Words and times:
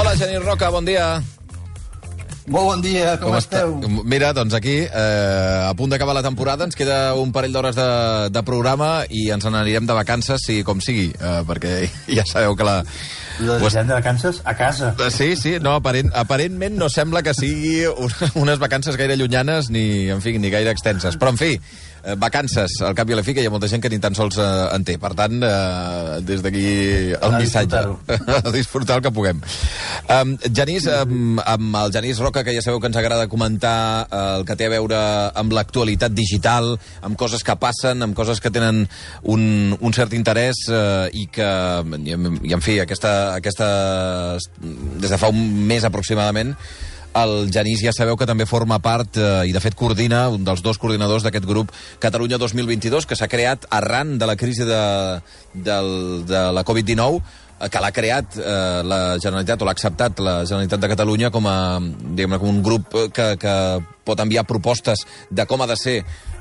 Hola, 0.00 0.16
Genís 0.16 0.40
Roca, 0.40 0.70
bon 0.72 0.86
dia. 0.88 1.20
Molt 2.48 2.66
bon 2.70 2.80
dia, 2.80 3.18
com, 3.20 3.28
com 3.28 3.36
esteu? 3.36 3.74
Està? 3.76 4.04
Mira, 4.08 4.30
doncs 4.32 4.54
aquí, 4.56 4.78
eh, 4.88 5.58
a 5.68 5.74
punt 5.76 5.92
d'acabar 5.92 6.14
la 6.16 6.22
temporada, 6.24 6.64
ens 6.64 6.78
queda 6.78 7.12
un 7.20 7.34
parell 7.36 7.52
d'hores 7.52 7.76
de, 7.76 7.88
de 8.32 8.42
programa 8.48 9.04
i 9.12 9.26
ens 9.34 9.44
n'anirem 9.44 9.84
de 9.84 9.98
vacances, 9.98 10.40
si 10.48 10.62
com 10.64 10.80
sigui, 10.80 11.10
eh, 11.12 11.42
perquè 11.44 11.74
ja 12.16 12.24
sabeu 12.24 12.56
que 12.56 12.64
la... 12.64 12.78
Pues... 13.40 13.76
de 13.76 13.84
vacances 13.92 14.40
a 14.48 14.56
casa. 14.56 14.94
Sí, 15.12 15.34
sí, 15.36 15.54
no, 15.60 15.76
aparent, 15.76 16.08
aparentment 16.16 16.80
no 16.80 16.88
sembla 16.88 17.20
que 17.22 17.36
sigui 17.36 17.84
unes 18.42 18.58
vacances 18.58 18.96
gaire 18.96 19.20
llunyanes 19.20 19.68
ni, 19.68 20.08
en 20.08 20.24
fi, 20.24 20.38
ni 20.40 20.48
gaire 20.48 20.72
extenses. 20.72 21.20
Però, 21.20 21.36
en 21.36 21.40
fi, 21.40 21.58
eh, 22.04 22.16
vacances, 22.18 22.80
al 22.86 22.94
cap 22.98 23.10
i 23.10 23.14
a 23.14 23.18
la 23.18 23.24
fi, 23.26 23.34
que 23.36 23.44
hi 23.44 23.48
ha 23.48 23.52
molta 23.52 23.68
gent 23.70 23.82
que 23.82 23.90
ni 23.92 24.00
tan 24.02 24.16
sols 24.16 24.38
eh, 24.40 24.48
en 24.74 24.84
té. 24.86 24.96
Per 25.00 25.12
tant, 25.18 25.36
eh, 25.46 26.20
des 26.26 26.42
d'aquí 26.44 26.66
el 27.16 27.28
a 27.28 27.38
missatge. 27.38 27.82
A 28.40 28.52
disfrutar 28.54 28.98
el 28.98 29.04
que 29.04 29.12
puguem. 29.14 29.40
Um, 30.10 30.34
Genís, 30.56 30.86
um, 30.90 31.38
amb 31.44 31.76
el 31.82 31.92
Genís 31.94 32.20
Roca, 32.22 32.42
que 32.46 32.54
ja 32.54 32.62
sabeu 32.64 32.80
que 32.80 32.88
ens 32.90 32.98
agrada 32.98 33.28
comentar 33.30 34.06
uh, 34.06 34.20
el 34.38 34.46
que 34.48 34.56
té 34.58 34.68
a 34.68 34.72
veure 34.72 35.00
amb 35.38 35.54
l'actualitat 35.56 36.14
digital, 36.16 36.74
amb 37.06 37.18
coses 37.20 37.44
que 37.46 37.56
passen, 37.60 38.04
amb 38.06 38.16
coses 38.16 38.40
que 38.40 38.52
tenen 38.54 38.84
un, 39.22 39.42
un 39.78 39.96
cert 39.96 40.14
interès 40.16 40.62
uh, 40.70 41.08
i 41.12 41.26
que, 41.32 41.50
i, 42.04 42.16
i 42.50 42.54
en 42.56 42.64
fi, 42.64 42.78
aquesta, 42.84 43.34
aquesta, 43.38 43.70
des 44.60 45.10
de 45.10 45.20
fa 45.20 45.32
un 45.32 45.66
mes 45.70 45.86
aproximadament, 45.86 46.54
el 47.18 47.50
Genís 47.50 47.82
ja 47.82 47.92
sabeu 47.96 48.16
que 48.16 48.28
també 48.28 48.46
forma 48.46 48.78
part 48.82 49.18
eh, 49.18 49.48
i 49.50 49.52
de 49.54 49.62
fet 49.62 49.74
coordina 49.78 50.28
un 50.30 50.44
dels 50.46 50.62
dos 50.62 50.78
coordinadors 50.78 51.24
d'aquest 51.26 51.46
grup 51.48 51.72
Catalunya 52.02 52.38
2022 52.38 53.06
que 53.06 53.18
s'ha 53.18 53.28
creat 53.30 53.66
arran 53.70 54.18
de 54.18 54.28
la 54.30 54.36
crisi 54.36 54.66
de, 54.68 54.82
de, 55.54 55.78
de 56.30 56.42
la 56.54 56.64
Covid-19 56.64 57.18
eh, 57.18 57.49
que 57.68 57.80
l'ha 57.82 57.92
creat 57.92 58.38
eh, 58.40 58.80
la 58.86 59.00
Generalitat 59.20 59.60
o 59.60 59.68
l'ha 59.68 59.76
acceptat 59.76 60.20
la 60.24 60.40
Generalitat 60.46 60.80
de 60.80 60.92
Catalunya 60.94 61.30
com 61.30 61.46
a 61.50 61.58
com 61.80 62.48
un 62.48 62.62
grup 62.64 62.94
que, 63.12 63.34
que 63.36 63.54
pot 64.04 64.20
enviar 64.20 64.46
propostes 64.48 65.04
de 65.30 65.44
com 65.46 65.60
ha 65.60 65.68
de 65.68 65.76
ser 65.76 66.00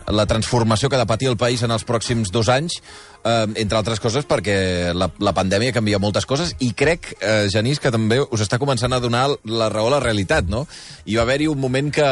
la 0.09 0.25
transformació 0.25 0.89
que 0.89 0.95
ha 0.97 1.03
de 1.03 1.09
patir 1.09 1.29
el 1.29 1.37
país 1.37 1.61
en 1.63 1.71
els 1.71 1.85
pròxims 1.85 2.31
dos 2.33 2.49
anys, 2.49 2.79
eh, 3.23 3.45
entre 3.61 3.77
altres 3.77 4.01
coses 4.01 4.25
perquè 4.25 4.93
la, 4.95 5.09
la 5.19 5.33
pandèmia 5.37 5.75
canvia 5.75 5.99
moltes 6.01 6.25
coses 6.25 6.55
i 6.65 6.71
crec, 6.73 7.13
eh, 7.19 7.45
Genís, 7.51 7.79
que 7.79 7.91
també 7.93 8.19
us 8.21 8.45
està 8.45 8.59
començant 8.61 8.93
a 8.93 9.01
donar 9.03 9.27
la 9.45 9.69
raó 9.69 9.91
a 9.91 9.97
la 9.97 10.01
realitat, 10.03 10.49
no? 10.49 10.65
I 11.05 11.19
va 11.19 11.27
haver-hi 11.27 11.49
un 11.51 11.61
moment 11.61 11.91
que, 11.93 12.09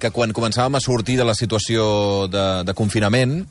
que 0.00 0.12
quan 0.14 0.32
començàvem 0.32 0.78
a 0.78 0.84
sortir 0.84 1.18
de 1.18 1.28
la 1.28 1.36
situació 1.36 2.28
de, 2.32 2.48
de 2.64 2.76
confinament, 2.78 3.42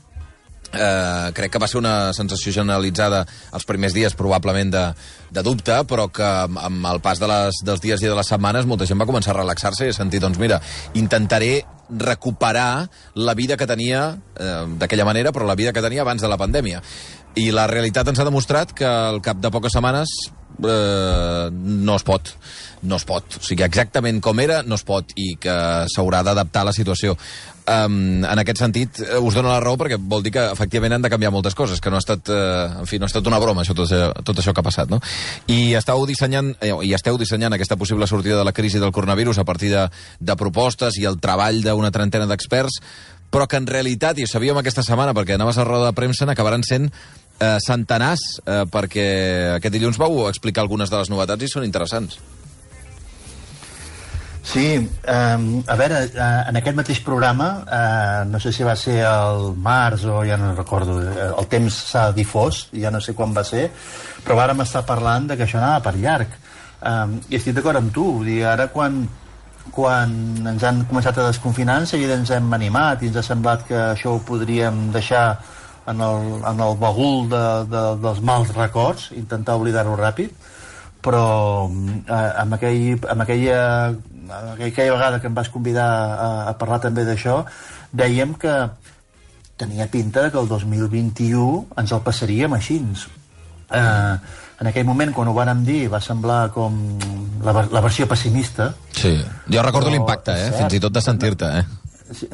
eh, 0.72 1.30
crec 1.34 1.52
que 1.52 1.60
va 1.62 1.68
ser 1.70 1.80
una 1.80 2.12
sensació 2.16 2.52
generalitzada 2.52 3.24
els 3.54 3.66
primers 3.68 3.94
dies, 3.96 4.16
probablement 4.18 4.72
de, 4.74 4.84
de 5.30 5.44
dubte, 5.46 5.80
però 5.88 6.08
que 6.12 6.26
amb 6.26 6.86
el 6.92 7.02
pas 7.04 7.20
de 7.20 7.30
les, 7.30 7.62
dels 7.64 7.82
dies 7.84 8.02
i 8.02 8.10
de 8.10 8.16
les 8.18 8.30
setmanes 8.34 8.68
molta 8.68 8.88
gent 8.88 9.00
va 9.00 9.08
començar 9.08 9.34
a 9.34 9.40
relaxar-se 9.40 9.88
i 9.88 9.94
a 9.94 9.96
sentir, 9.96 10.22
doncs 10.24 10.40
mira, 10.40 10.60
intentaré 10.94 11.62
recuperar 11.88 12.90
la 13.14 13.34
vida 13.34 13.56
que 13.56 13.66
tenia 13.66 14.18
eh, 14.36 14.64
d'aquella 14.80 15.08
manera, 15.08 15.32
però 15.32 15.46
la 15.48 15.56
vida 15.56 15.72
que 15.72 15.84
tenia 15.84 16.04
abans 16.04 16.22
de 16.22 16.28
la 16.28 16.40
pandèmia. 16.40 16.82
I 17.38 17.50
la 17.54 17.68
realitat 17.70 18.08
ens 18.08 18.18
ha 18.20 18.26
demostrat 18.26 18.74
que 18.76 18.88
al 18.88 19.22
cap 19.24 19.40
de 19.40 19.50
poques 19.54 19.72
setmanes 19.72 20.12
eh, 20.64 21.48
no 21.52 21.96
es 21.96 22.04
pot 22.04 22.34
no 22.82 22.96
es 22.96 23.06
pot. 23.08 23.38
O 23.38 23.44
sigui, 23.44 23.64
exactament 23.66 24.20
com 24.24 24.40
era, 24.40 24.62
no 24.66 24.78
es 24.78 24.84
pot, 24.86 25.14
i 25.16 25.34
que 25.40 25.54
s'haurà 25.92 26.22
d'adaptar 26.26 26.62
a 26.64 26.68
la 26.70 26.74
situació. 26.76 27.16
Um, 27.68 28.24
en 28.24 28.40
aquest 28.40 28.62
sentit, 28.62 29.00
uh, 29.04 29.18
us 29.20 29.36
dono 29.36 29.50
la 29.50 29.60
raó 29.60 29.76
perquè 29.76 29.98
vol 30.00 30.22
dir 30.24 30.32
que 30.32 30.44
efectivament 30.54 30.94
han 30.96 31.04
de 31.04 31.10
canviar 31.12 31.32
moltes 31.34 31.56
coses, 31.58 31.82
que 31.84 31.90
no 31.92 31.98
ha 31.98 32.04
estat, 32.04 32.30
uh, 32.32 32.80
en 32.80 32.88
fi, 32.88 32.96
no 32.96 33.04
ha 33.04 33.12
estat 33.12 33.26
una 33.28 33.40
broma 33.42 33.60
això, 33.60 33.76
tot, 33.76 33.90
això, 33.90 34.08
tot 34.24 34.40
això 34.40 34.54
que 34.56 34.64
ha 34.64 34.68
passat, 34.70 34.88
no? 34.88 35.02
I 35.52 35.74
estàu 35.76 36.06
dissenyant, 36.08 36.54
eh, 36.64 36.72
i 36.86 36.94
esteu 36.96 37.20
dissenyant 37.20 37.52
aquesta 37.52 37.76
possible 37.76 38.08
sortida 38.08 38.38
de 38.40 38.46
la 38.48 38.56
crisi 38.56 38.80
del 38.80 38.94
coronavirus 38.94 39.42
a 39.42 39.44
partir 39.44 39.74
de, 39.74 39.84
de 40.20 40.38
propostes 40.40 40.96
i 40.96 41.04
el 41.10 41.20
treball 41.20 41.60
d'una 41.66 41.92
trentena 41.92 42.30
d'experts, 42.30 42.80
però 43.28 43.44
que 43.46 43.60
en 43.60 43.68
realitat, 43.68 44.16
i 44.16 44.24
ho 44.24 44.30
sabíem 44.30 44.56
aquesta 44.56 44.86
setmana 44.86 45.12
perquè 45.12 45.36
anaves 45.36 45.60
a 45.60 45.68
roda 45.68 45.90
de 45.90 45.96
premsa, 45.98 46.24
n'acabaran 46.24 46.64
sent 46.64 46.88
eh, 46.88 47.58
centenars, 47.64 48.24
eh, 48.46 48.64
perquè 48.72 49.06
aquest 49.58 49.74
dilluns 49.74 50.00
vau 50.00 50.26
explicar 50.28 50.64
algunes 50.64 50.90
de 50.90 50.98
les 50.98 51.12
novetats 51.12 51.44
i 51.44 51.52
són 51.52 51.68
interessants. 51.68 52.18
Sí, 54.48 54.78
um, 54.80 55.42
a 55.68 55.74
veure, 55.76 55.96
uh, 56.08 56.26
en 56.48 56.56
aquest 56.56 56.76
mateix 56.78 57.02
programa, 57.04 57.48
uh, 57.68 58.22
no 58.30 58.38
sé 58.40 58.48
si 58.56 58.64
va 58.64 58.72
ser 58.80 59.02
el 59.04 59.50
març 59.60 60.06
o 60.08 60.22
ja 60.24 60.38
no 60.40 60.54
recordo, 60.54 60.96
el 61.26 61.48
temps 61.52 61.76
s'ha 61.90 62.06
difós, 62.16 62.62
ja 62.72 62.88
no 62.94 63.02
sé 63.04 63.12
quan 63.18 63.36
va 63.36 63.44
ser, 63.44 63.66
però 64.24 64.38
vàrem 64.40 64.64
estar 64.64 64.86
parlant 64.88 65.28
de 65.28 65.36
que 65.36 65.44
això 65.44 65.60
anava 65.60 65.84
per 65.84 65.94
llarg. 66.00 66.40
Um, 66.80 67.18
I 67.28 67.36
estic 67.36 67.58
d'acord 67.58 67.82
amb 67.82 67.92
tu, 67.92 68.06
dir, 68.24 68.40
ara 68.48 68.70
quan, 68.72 69.02
quan 69.76 70.16
ens 70.54 70.64
han 70.64 70.80
començat 70.88 71.20
a 71.20 71.28
desconfinar, 71.28 71.82
en 71.82 71.92
seguida 71.92 72.16
ens 72.16 72.32
hem 72.32 72.48
animat 72.56 73.04
i 73.04 73.12
ens 73.12 73.20
ha 73.20 73.28
semblat 73.28 73.68
que 73.68 73.78
això 73.90 74.16
ho 74.16 74.24
podríem 74.24 74.86
deixar 74.96 75.26
en 75.92 76.00
el, 76.00 76.36
en 76.40 76.68
el 76.70 76.78
bagul 76.80 77.28
de, 77.28 77.46
de, 77.68 77.88
dels 78.00 78.24
mals 78.24 78.56
records, 78.56 79.10
intentar 79.12 79.60
oblidar-ho 79.60 79.92
ràpid, 80.00 80.32
però 81.04 81.26
eh, 81.68 82.30
amb, 82.42 82.56
aquell, 82.56 82.96
amb 83.12 83.24
aquella 83.24 83.60
aquella 84.30 84.92
vegada 84.94 85.20
que 85.20 85.28
em 85.30 85.34
vas 85.34 85.48
convidar 85.48 85.88
a, 85.88 86.28
a 86.50 86.54
parlar 86.58 86.80
també 86.84 87.04
d'això, 87.08 87.42
dèiem 87.92 88.34
que 88.40 88.54
tenia 89.58 89.88
pinta 89.90 90.28
que 90.30 90.38
el 90.38 90.48
2021 90.48 91.78
ens 91.82 91.92
el 91.92 92.04
passaríem 92.06 92.54
així. 92.54 92.78
Eh, 93.74 94.14
en 94.58 94.70
aquell 94.70 94.86
moment, 94.86 95.12
quan 95.14 95.30
ho 95.30 95.34
vàrem 95.36 95.64
dir, 95.66 95.86
va 95.92 96.00
semblar 96.02 96.48
com 96.54 96.76
la, 97.44 97.54
la 97.70 97.82
versió 97.84 98.08
pessimista. 98.10 98.72
Sí, 98.94 99.14
jo 99.50 99.64
recordo 99.66 99.90
l'impacte, 99.90 100.34
eh? 100.34 100.52
fins 100.56 100.78
i 100.78 100.80
tot 100.82 100.94
de 100.94 101.02
sentir-te. 101.04 101.50
Eh? 101.60 102.14
Sí. 102.14 102.30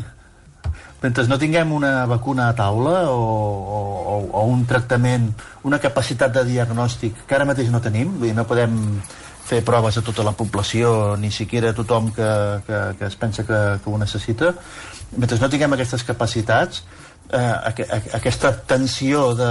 Mentre 1.04 1.26
no 1.28 1.36
tinguem 1.36 1.72
una 1.76 2.06
vacuna 2.08 2.48
a 2.48 2.54
taula 2.56 3.10
o, 3.12 3.18
o, 3.20 4.14
o 4.40 4.44
un 4.48 4.64
tractament, 4.64 5.26
una 5.68 5.80
capacitat 5.82 6.32
de 6.32 6.46
diagnòstic 6.48 7.26
que 7.28 7.36
ara 7.36 7.44
mateix 7.44 7.68
no 7.72 7.82
tenim, 7.84 8.14
vull 8.16 8.30
dir, 8.30 8.36
no 8.38 8.46
podem 8.48 8.78
fer 9.44 9.60
proves 9.64 9.98
a 9.98 10.02
tota 10.02 10.24
la 10.24 10.32
població, 10.32 11.16
ni 11.20 11.30
siquiera 11.30 11.70
a 11.70 11.76
tothom 11.76 12.10
que, 12.16 12.28
que, 12.66 12.80
que 12.98 13.06
es 13.06 13.16
pensa 13.20 13.44
que, 13.44 13.60
que 13.84 13.90
ho 13.90 13.98
necessita. 14.00 14.54
Mentre 15.16 15.38
no 15.40 15.50
tinguem 15.52 15.76
aquestes 15.76 16.04
capacitats, 16.04 16.84
eh, 17.30 17.56
aqu 17.70 17.86
aquesta 18.16 18.54
tensió 18.66 19.32
de 19.36 19.50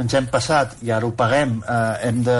ens 0.00 0.14
hem 0.16 0.26
passat 0.32 0.78
i 0.86 0.90
ara 0.92 1.04
ho 1.06 1.12
paguem, 1.16 1.58
eh, 1.68 2.08
hem 2.08 2.22
de 2.24 2.36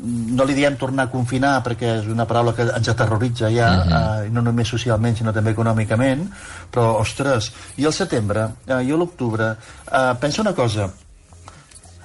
no 0.00 0.46
li 0.48 0.54
diem 0.56 0.78
tornar 0.80 1.08
a 1.08 1.12
confinar 1.12 1.58
perquè 1.64 1.90
és 1.98 2.06
una 2.08 2.24
paraula 2.28 2.54
que 2.56 2.64
ens 2.64 2.88
aterroritza 2.88 3.50
ja, 3.52 3.68
uh 3.68 3.84
-huh. 3.84 4.26
eh, 4.26 4.30
no 4.30 4.40
només 4.40 4.68
socialment 4.68 5.16
sinó 5.16 5.32
també 5.32 5.50
econòmicament, 5.52 6.30
però 6.72 7.00
ostres, 7.00 7.52
i 7.76 7.84
el 7.84 7.92
setembre, 7.92 8.48
eh, 8.66 8.82
i 8.82 8.90
l'octubre, 8.90 9.56
eh, 9.92 10.14
pensa 10.20 10.40
una 10.40 10.54
cosa, 10.54 10.90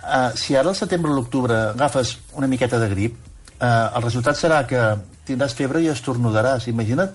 eh, 0.03 0.31
si 0.35 0.55
ara 0.55 0.69
al 0.69 0.75
setembre 0.75 1.11
o 1.11 1.15
l'octubre 1.15 1.55
agafes 1.55 2.17
una 2.33 2.47
miqueta 2.47 2.79
de 2.79 2.89
grip, 2.89 3.15
eh, 3.59 3.87
el 3.95 4.03
resultat 4.03 4.39
serà 4.39 4.63
que 4.69 4.81
tindràs 5.27 5.55
febre 5.57 5.81
i 5.83 5.89
estornudaràs. 5.91 6.67
Imagina't 6.71 7.13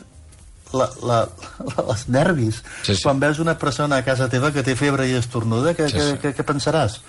la, 0.73 0.87
la, 1.03 1.19
la, 1.67 1.85
els 1.87 2.07
nervis. 2.09 2.63
Sí, 2.83 2.95
sí. 2.95 3.03
Quan 3.03 3.21
veus 3.23 3.41
una 3.43 3.57
persona 3.59 4.01
a 4.01 4.07
casa 4.07 4.31
teva 4.33 4.53
que 4.55 4.65
té 4.67 4.77
febre 4.79 5.09
i 5.09 5.17
estornuda, 5.19 5.75
què, 5.79 5.91
sí, 5.91 6.01
sí. 6.01 6.17
què, 6.23 6.35
què 6.37 6.47
pensaràs? 6.47 7.01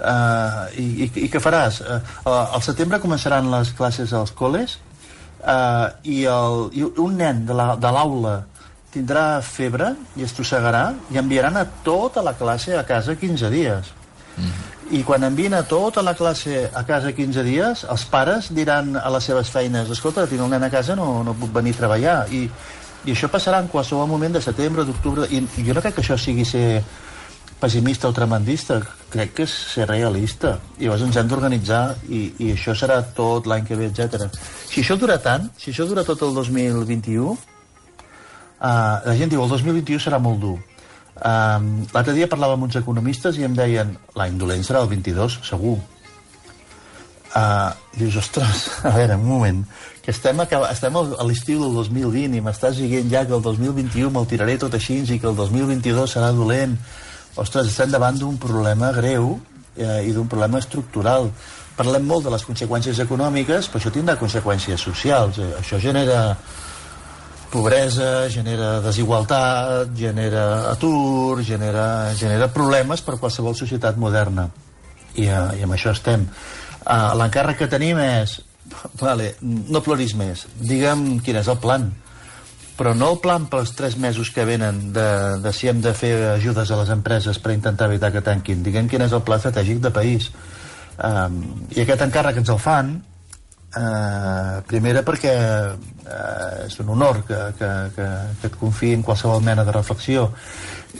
Uh, 0.00 0.70
i, 0.78 0.86
i, 1.04 1.08
I 1.26 1.28
què 1.28 1.42
faràs? 1.42 1.80
Uh, 1.82 1.98
al 2.30 2.62
setembre 2.64 3.02
començaran 3.02 3.50
les 3.52 3.72
classes 3.76 4.14
als 4.16 4.30
col·les 4.38 4.76
uh, 5.42 5.90
i, 6.06 6.22
el, 6.30 6.68
i 6.78 6.86
un 6.86 7.18
nen 7.18 7.42
de 7.48 7.56
l'aula 7.58 8.20
la, 8.22 8.36
tindrà 8.94 9.24
febre 9.44 9.92
i 10.18 10.24
estrossegarà 10.26 10.84
i 11.12 11.18
enviaran 11.20 11.58
a 11.58 11.66
tota 11.84 12.22
la 12.26 12.36
classe 12.38 12.78
a 12.78 12.86
casa 12.86 13.18
15 13.18 13.50
dies. 13.52 13.92
Mm 14.38 14.79
i 14.90 15.02
quan 15.06 15.22
envien 15.22 15.54
a 15.54 15.62
tota 15.62 16.02
la 16.02 16.16
classe 16.18 16.64
a 16.74 16.82
casa 16.86 17.12
15 17.14 17.44
dies, 17.46 17.84
els 17.90 18.04
pares 18.10 18.50
diran 18.54 18.96
a 18.98 19.10
les 19.14 19.28
seves 19.30 19.50
feines 19.52 19.90
escolta, 19.90 20.26
tinc 20.26 20.42
el 20.42 20.50
nen 20.50 20.66
a 20.66 20.70
casa, 20.72 20.96
no, 20.98 21.22
no 21.26 21.36
puc 21.38 21.52
venir 21.54 21.76
a 21.76 21.80
treballar 21.84 22.16
i, 22.34 22.42
i 23.06 23.14
això 23.14 23.30
passarà 23.30 23.60
en 23.62 23.70
qualsevol 23.70 24.08
moment 24.10 24.34
de 24.34 24.42
setembre, 24.42 24.84
d'octubre 24.88 25.28
i, 25.30 25.44
i 25.60 25.66
jo 25.66 25.76
no 25.76 25.84
crec 25.84 25.94
que 25.98 26.04
això 26.04 26.18
sigui 26.18 26.44
ser 26.48 26.82
pessimista 27.60 28.08
o 28.08 28.16
tremendista, 28.16 28.80
crec 29.12 29.34
que 29.36 29.44
és 29.44 29.52
ser 29.74 29.84
realista. 29.86 30.54
I 30.78 30.86
llavors 30.88 31.04
ens 31.04 31.18
hem 31.20 31.28
d'organitzar 31.28 31.82
i, 32.08 32.22
i 32.40 32.54
això 32.54 32.72
serà 32.72 33.02
tot 33.14 33.46
l'any 33.46 33.66
que 33.68 33.76
ve, 33.76 33.90
etc. 33.92 34.30
Si 34.64 34.80
això 34.80 34.96
dura 34.98 35.18
tant, 35.20 35.50
si 35.60 35.70
això 35.74 35.84
dura 35.86 36.06
tot 36.08 36.24
el 36.24 36.32
2021 36.38 37.36
uh, 38.60 38.96
la 39.06 39.16
gent 39.16 39.30
diu 39.32 39.44
el 39.44 39.52
2021 39.52 40.02
serà 40.02 40.18
molt 40.22 40.40
dur 40.42 40.56
Um, 41.20 41.84
L'altre 41.92 42.14
dia 42.16 42.28
parlava 42.32 42.56
amb 42.56 42.64
uns 42.64 42.78
economistes 42.80 43.36
i 43.36 43.44
em 43.44 43.56
deien 43.56 43.92
l'any 44.16 44.38
dolent 44.40 44.64
serà 44.64 44.80
el 44.84 44.88
22, 44.88 45.40
segur. 45.44 45.76
Uh, 47.30 47.70
dius, 47.94 48.16
ostres, 48.18 48.64
a 48.88 48.94
veure, 48.96 49.18
un 49.20 49.28
moment, 49.28 49.60
que 50.02 50.10
estem, 50.14 50.40
a, 50.40 50.46
estem 50.72 50.96
a 50.96 51.04
l'estiu 51.28 51.60
del 51.62 51.76
2020 51.76 52.38
i 52.38 52.42
m'estàs 52.42 52.80
dient 52.80 53.12
ja 53.12 53.26
que 53.28 53.36
el 53.36 53.44
2021 53.44 54.10
me'l 54.14 54.26
tiraré 54.30 54.56
tot 54.58 54.74
així 54.74 55.02
i 55.04 55.20
que 55.20 55.28
el 55.28 55.36
2022 55.38 56.16
serà 56.16 56.32
dolent. 56.34 56.74
Ostres, 57.38 57.68
estem 57.70 57.92
davant 57.92 58.16
d'un 58.18 58.40
problema 58.40 58.90
greu 58.96 59.36
eh, 59.76 60.08
i 60.08 60.14
d'un 60.16 60.28
problema 60.28 60.58
estructural. 60.58 61.30
parlem 61.80 62.04
molt 62.04 62.26
de 62.26 62.30
les 62.30 62.42
conseqüències 62.44 62.98
econòmiques, 63.00 63.70
però 63.70 63.80
això 63.80 63.90
tindrà 63.94 64.16
conseqüències 64.20 64.82
socials. 64.82 65.38
Eh, 65.38 65.52
això 65.62 65.78
genera 65.80 66.36
pobresa, 67.50 68.28
genera 68.32 68.78
desigualtat, 68.84 69.94
genera 69.96 70.70
atur, 70.70 71.42
genera, 71.46 72.12
genera 72.18 72.50
problemes 72.54 73.02
per 73.02 73.18
qualsevol 73.20 73.56
societat 73.58 73.98
moderna. 73.98 74.48
I, 75.14 75.26
uh, 75.26 75.50
i 75.58 75.64
amb 75.66 75.74
això 75.74 75.94
estem. 75.94 76.28
Uh, 76.80 77.10
L'encàrrec 77.18 77.58
que 77.64 77.70
tenim 77.70 77.98
és 78.02 78.38
vale, 79.02 79.34
no 79.42 79.82
ploris 79.82 80.14
més, 80.14 80.46
digue'm 80.60 81.18
quin 81.24 81.42
és 81.42 81.50
el 81.50 81.58
plan 81.62 81.90
però 82.80 82.94
no 82.96 83.10
el 83.12 83.18
plan 83.20 83.44
pels 83.52 83.74
tres 83.76 83.98
mesos 84.00 84.30
que 84.32 84.46
venen 84.48 84.86
de, 84.96 85.02
de 85.44 85.50
si 85.52 85.68
hem 85.68 85.82
de 85.84 85.90
fer 85.92 86.14
ajudes 86.30 86.70
a 86.72 86.78
les 86.80 86.88
empreses 86.94 87.36
per 87.36 87.52
intentar 87.52 87.90
evitar 87.90 88.08
que 88.14 88.22
tanquin. 88.24 88.62
Diguem 88.64 88.88
quin 88.88 89.04
és 89.04 89.12
el 89.12 89.20
pla 89.20 89.36
estratègic 89.36 89.82
de 89.84 89.90
país. 89.92 90.30
Um, 90.96 91.42
I 91.76 91.82
aquest 91.82 92.06
encàrrec 92.06 92.40
ens 92.40 92.48
el 92.48 92.62
fan 92.62 92.94
Uh, 93.70 94.64
primera 94.66 95.04
perquè 95.06 95.30
uh, 95.30 96.64
és 96.64 96.74
un 96.82 96.88
honor 96.90 97.20
que, 97.22 97.36
que, 97.54 97.68
que, 97.94 98.06
que 98.40 98.48
et 98.48 98.56
confiï 98.58 98.96
en 98.96 99.04
qualsevol 99.06 99.44
mena 99.46 99.62
de 99.62 99.70
reflexió 99.76 100.24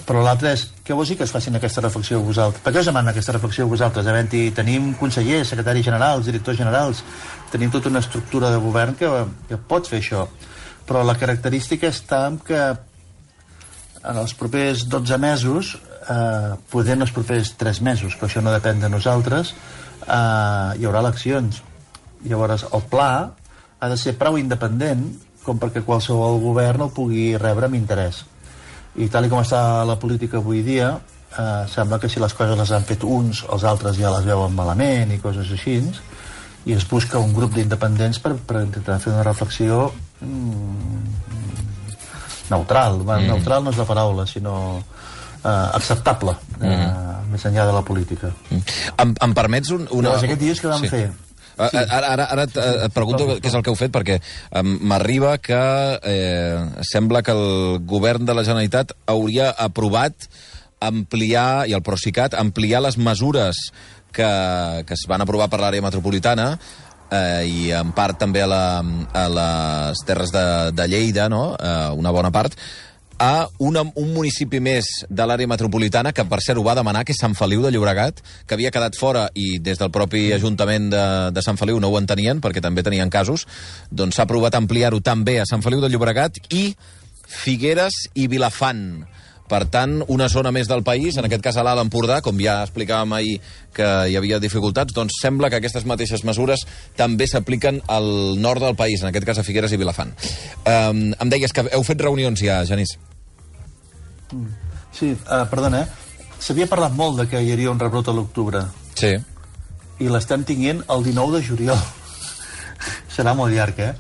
però 0.07 0.23
l'altre 0.23 0.53
és, 0.55 0.65
què 0.87 0.95
vols 0.95 1.11
dir 1.11 1.17
que 1.19 1.27
es 1.27 1.33
facin 1.35 1.57
aquesta 1.59 1.83
reflexió 1.83 2.19
a 2.21 2.25
vosaltres? 2.25 2.63
Per 2.65 2.73
què 2.73 2.83
us 2.83 2.89
demanen 2.89 3.11
aquesta 3.13 3.35
reflexió 3.35 3.67
a 3.67 3.71
vosaltres? 3.71 4.07
Havent-hi, 4.07 4.43
tenim 4.55 4.93
consellers, 4.99 5.51
secretaris 5.51 5.87
generals, 5.87 6.27
directors 6.29 6.59
generals, 6.61 7.03
tenim 7.51 7.73
tota 7.75 7.91
una 7.91 8.03
estructura 8.05 8.53
de 8.55 8.61
govern 8.63 8.95
que, 8.99 9.11
que 9.49 9.59
pot 9.71 9.91
fer 9.91 10.01
això. 10.03 10.27
Però 10.87 11.03
la 11.07 11.17
característica 11.19 11.91
està 11.91 12.23
en 12.29 12.39
que 12.47 12.61
en 14.01 14.21
els 14.23 14.35
propers 14.39 14.87
12 14.91 15.19
mesos, 15.21 15.75
eh, 16.07 16.55
poder 16.73 16.97
en 16.97 17.07
els 17.07 17.15
propers 17.15 17.55
3 17.61 17.83
mesos, 17.87 18.15
però 18.17 18.31
això 18.31 18.45
no 18.45 18.55
depèn 18.55 18.81
de 18.83 18.91
nosaltres, 18.93 19.55
eh, 20.07 20.79
hi 20.79 20.87
haurà 20.87 21.03
eleccions 21.05 21.65
Llavors, 22.29 22.67
el 22.73 22.83
pla 22.91 23.13
ha 23.81 23.89
de 23.89 23.97
ser 23.97 24.17
prou 24.21 24.37
independent 24.39 25.07
com 25.45 25.61
perquè 25.61 25.83
qualsevol 25.87 26.41
govern 26.43 26.85
el 26.85 26.93
pugui 26.95 27.33
rebre 27.41 27.69
amb 27.69 27.79
interès. 27.79 28.25
I 29.01 29.09
tal 29.09 29.29
com 29.31 29.41
està 29.41 29.85
la 29.89 29.97
política 30.03 30.39
avui 30.41 30.61
dia, 30.67 30.93
eh, 31.39 31.65
sembla 31.71 31.99
que 32.03 32.11
si 32.11 32.21
les 32.21 32.35
coses 32.35 32.59
les 32.59 32.73
han 32.77 32.85
fet 32.85 33.05
uns, 33.05 33.45
els 33.49 33.65
altres 33.65 33.97
ja 33.97 34.13
les 34.17 34.27
veuen 34.27 34.55
malament 34.55 35.15
i 35.15 35.21
coses 35.23 35.51
així, 35.55 35.81
i 36.67 36.77
es 36.77 36.85
busca 36.89 37.19
un 37.19 37.33
grup 37.33 37.55
d'independents 37.57 38.21
per, 38.21 38.35
per 38.37 38.65
intentar 38.67 38.99
fer 39.01 39.15
una 39.15 39.25
reflexió 39.25 39.87
mm, 40.21 41.15
neutral. 42.51 43.01
Mm. 43.07 43.31
Neutral 43.31 43.65
no 43.65 43.73
és 43.73 43.81
la 43.81 43.89
paraula, 43.89 44.27
sinó 44.29 44.59
eh, 44.77 45.49
acceptable, 45.49 46.37
eh, 46.61 46.69
mm. 46.69 47.33
més 47.33 47.49
enllà 47.49 47.65
de 47.71 47.79
la 47.79 47.85
política. 47.87 48.35
Mm. 48.51 48.79
Em, 49.07 49.17
em 49.29 49.35
permets 49.41 49.73
un, 49.73 49.89
una... 49.89 50.11
Llavors, 50.11 50.29
aquest 50.29 50.45
dies 50.45 50.61
que 50.61 50.69
vam 50.69 50.85
sí. 50.85 50.93
fer 50.93 51.09
Sí. 51.57 51.81
Ara, 51.83 52.13
ara, 52.15 52.29
ara 52.33 52.47
et, 52.49 52.57
et 52.87 52.95
pregunto 52.95 53.27
què 53.37 53.51
és 53.51 53.57
el 53.57 53.65
que 53.65 53.73
heu 53.73 53.79
fet, 53.79 53.93
perquè 53.93 54.21
m'arriba 54.63 55.37
que 55.43 55.61
eh, 56.01 56.57
sembla 56.89 57.25
que 57.27 57.35
el 57.37 57.81
govern 57.89 58.25
de 58.29 58.37
la 58.37 58.47
Generalitat 58.47 58.95
hauria 59.11 59.51
aprovat 59.57 60.31
ampliar, 60.81 61.69
i 61.69 61.77
el 61.77 61.85
Procicat, 61.85 62.35
ampliar 62.41 62.81
les 62.81 62.97
mesures 62.97 63.67
que, 64.13 64.31
que 64.87 64.97
es 64.97 65.05
van 65.09 65.21
aprovar 65.23 65.51
per 65.53 65.61
l'àrea 65.61 65.85
metropolitana 65.85 66.55
eh, 67.11 67.43
i 67.47 67.71
en 67.77 67.93
part 67.97 68.19
també 68.21 68.43
a, 68.43 68.49
la, 68.51 68.63
a 69.13 69.27
les 69.37 70.05
terres 70.07 70.33
de, 70.35 70.45
de 70.77 70.89
Lleida, 70.89 71.29
no? 71.29 71.55
eh, 71.55 71.91
una 71.99 72.15
bona 72.15 72.33
part, 72.35 72.57
a 73.21 73.51
una, 73.61 73.83
un 73.85 74.13
municipi 74.15 74.63
més 74.65 74.87
de 75.13 75.25
l'àrea 75.29 75.49
metropolitana, 75.51 76.15
que 76.17 76.25
per 76.25 76.41
cert 76.41 76.59
ho 76.59 76.65
va 76.65 76.75
demanar, 76.79 77.05
que 77.05 77.13
és 77.13 77.21
Sant 77.21 77.37
Feliu 77.37 77.61
de 77.61 77.71
Llobregat, 77.75 78.23
que 78.49 78.57
havia 78.57 78.73
quedat 78.73 78.97
fora 78.97 79.27
i 79.37 79.59
des 79.61 79.79
del 79.79 79.93
propi 79.93 80.31
Ajuntament 80.33 80.89
de, 80.89 81.05
de 81.37 81.45
Sant 81.45 81.61
Feliu 81.61 81.83
no 81.85 81.93
ho 81.93 81.99
entenien, 82.01 82.41
perquè 82.41 82.65
també 82.65 82.83
tenien 82.87 83.13
casos, 83.13 83.45
doncs 83.93 84.17
s'ha 84.17 84.27
provat 84.31 84.57
ampliar-ho 84.57 85.03
també 85.05 85.37
a 85.39 85.47
Sant 85.49 85.61
Feliu 85.61 85.85
de 85.85 85.93
Llobregat 85.93 86.41
i 86.49 86.71
Figueres 87.31 88.07
i 88.17 88.25
Vilafant. 88.27 89.05
Per 89.51 89.65
tant, 89.67 89.97
una 90.15 90.29
zona 90.31 90.53
més 90.55 90.69
del 90.71 90.85
país, 90.87 91.17
en 91.19 91.27
aquest 91.27 91.43
cas 91.43 91.57
a 91.59 91.65
l'Alt 91.67 91.83
Empordà, 91.83 92.21
com 92.23 92.39
ja 92.39 92.61
explicàvem 92.63 93.17
ahir 93.17 93.33
que 93.75 93.89
hi 94.07 94.15
havia 94.19 94.39
dificultats, 94.43 94.95
doncs 94.95 95.19
sembla 95.23 95.51
que 95.51 95.59
aquestes 95.59 95.87
mateixes 95.91 96.23
mesures 96.29 96.63
també 96.99 97.27
s'apliquen 97.27 97.81
al 97.91 98.39
nord 98.39 98.63
del 98.63 98.79
país, 98.79 99.03
en 99.03 99.11
aquest 99.11 99.27
cas 99.27 99.41
a 99.43 99.47
Figueres 99.47 99.75
i 99.75 99.81
Vilafant. 99.81 100.15
Um, 100.63 101.09
em 101.19 101.33
deies 101.33 101.55
que 101.57 101.67
heu 101.67 101.83
fet 101.87 102.07
reunions 102.07 102.39
ja, 102.47 102.61
Genís. 102.69 102.95
Sí, 104.95 105.11
uh, 105.17 105.43
perdona, 105.51 105.83
eh? 105.83 106.37
S'havia 106.41 106.71
parlat 106.71 106.95
molt 106.97 107.19
de 107.19 107.27
que 107.33 107.43
hi 107.43 107.51
hauria 107.53 107.75
un 107.75 107.83
rebrot 107.83 108.09
a 108.09 108.15
l'octubre. 108.15 108.63
Sí. 108.95 109.17
I 110.01 110.15
l'estem 110.15 110.47
tinguent 110.47 110.85
el 110.95 111.03
19 111.11 111.39
de 111.39 111.43
juliol. 111.51 111.83
serà 113.17 113.35
molt 113.35 113.53
llarg, 113.57 113.83
eh? 113.83 113.93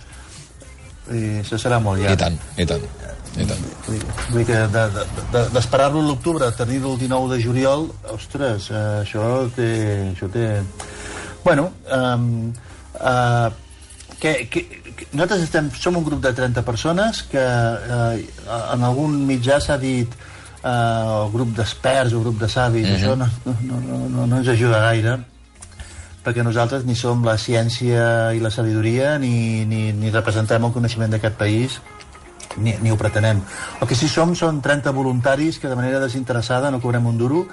I 1.10 1.22
això 1.42 1.58
serà 1.58 1.82
molt 1.82 1.98
llarg. 2.00 2.14
I 2.14 2.22
tant, 2.22 2.38
i 2.54 2.68
tant. 2.70 2.86
I 3.38 3.46
tant. 3.46 3.66
Vull 4.32 4.44
que 4.46 4.58
d'esperar-lo 5.54 6.00
de, 6.00 6.04
de, 6.04 6.08
a 6.08 6.10
l'octubre, 6.10 6.50
tenir-lo 6.58 6.94
el 6.94 6.98
19 7.04 7.34
de 7.34 7.42
juliol, 7.44 7.88
ostres, 8.14 8.70
eh, 8.70 8.84
això 9.04 9.26
té... 9.54 9.70
Això 10.10 10.30
té... 10.32 10.46
Bueno, 11.44 11.70
um, 11.94 12.50
uh, 13.00 13.48
que, 14.20 14.34
que, 14.52 14.64
nosaltres 15.12 15.46
estem, 15.46 15.70
som 15.72 15.96
un 15.96 16.04
grup 16.04 16.20
de 16.22 16.32
30 16.36 16.62
persones 16.66 17.22
que 17.30 17.40
eh, 17.40 18.20
en 18.74 18.84
algun 18.84 19.16
mitjà 19.26 19.56
s'ha 19.64 19.78
dit 19.80 20.12
eh, 20.12 20.68
el 20.68 21.32
grup 21.32 21.54
d'experts 21.56 22.14
o 22.14 22.20
grup 22.20 22.38
de 22.42 22.48
savis, 22.48 22.86
uh 22.86 22.90
-huh. 22.90 22.98
això 22.98 23.16
no, 23.16 23.28
no, 23.46 23.56
no, 23.62 23.98
no, 24.08 24.26
no 24.26 24.36
ens 24.36 24.48
ajuda 24.48 24.84
gaire 24.90 25.18
perquè 26.24 26.44
nosaltres 26.44 26.84
ni 26.84 26.94
som 26.94 27.24
la 27.24 27.38
ciència 27.38 28.34
i 28.36 28.40
la 28.40 28.50
sabidoria 28.50 29.18
ni, 29.18 29.64
ni, 29.64 29.92
ni 29.92 30.10
representem 30.10 30.64
el 30.64 30.72
coneixement 30.72 31.10
d'aquest 31.10 31.36
país 31.36 31.80
ni, 32.56 32.74
ni 32.82 32.90
ho 32.90 32.98
pretenem. 32.98 33.42
El 33.80 33.88
que 33.88 33.98
sí 33.98 34.08
som 34.08 34.34
són 34.38 34.60
30 34.64 34.94
voluntaris 34.96 35.58
que 35.58 35.68
de 35.68 35.78
manera 35.78 36.00
desinteressada 36.02 36.70
no 36.70 36.80
cobrem 36.80 37.06
un 37.06 37.18
duro, 37.18 37.46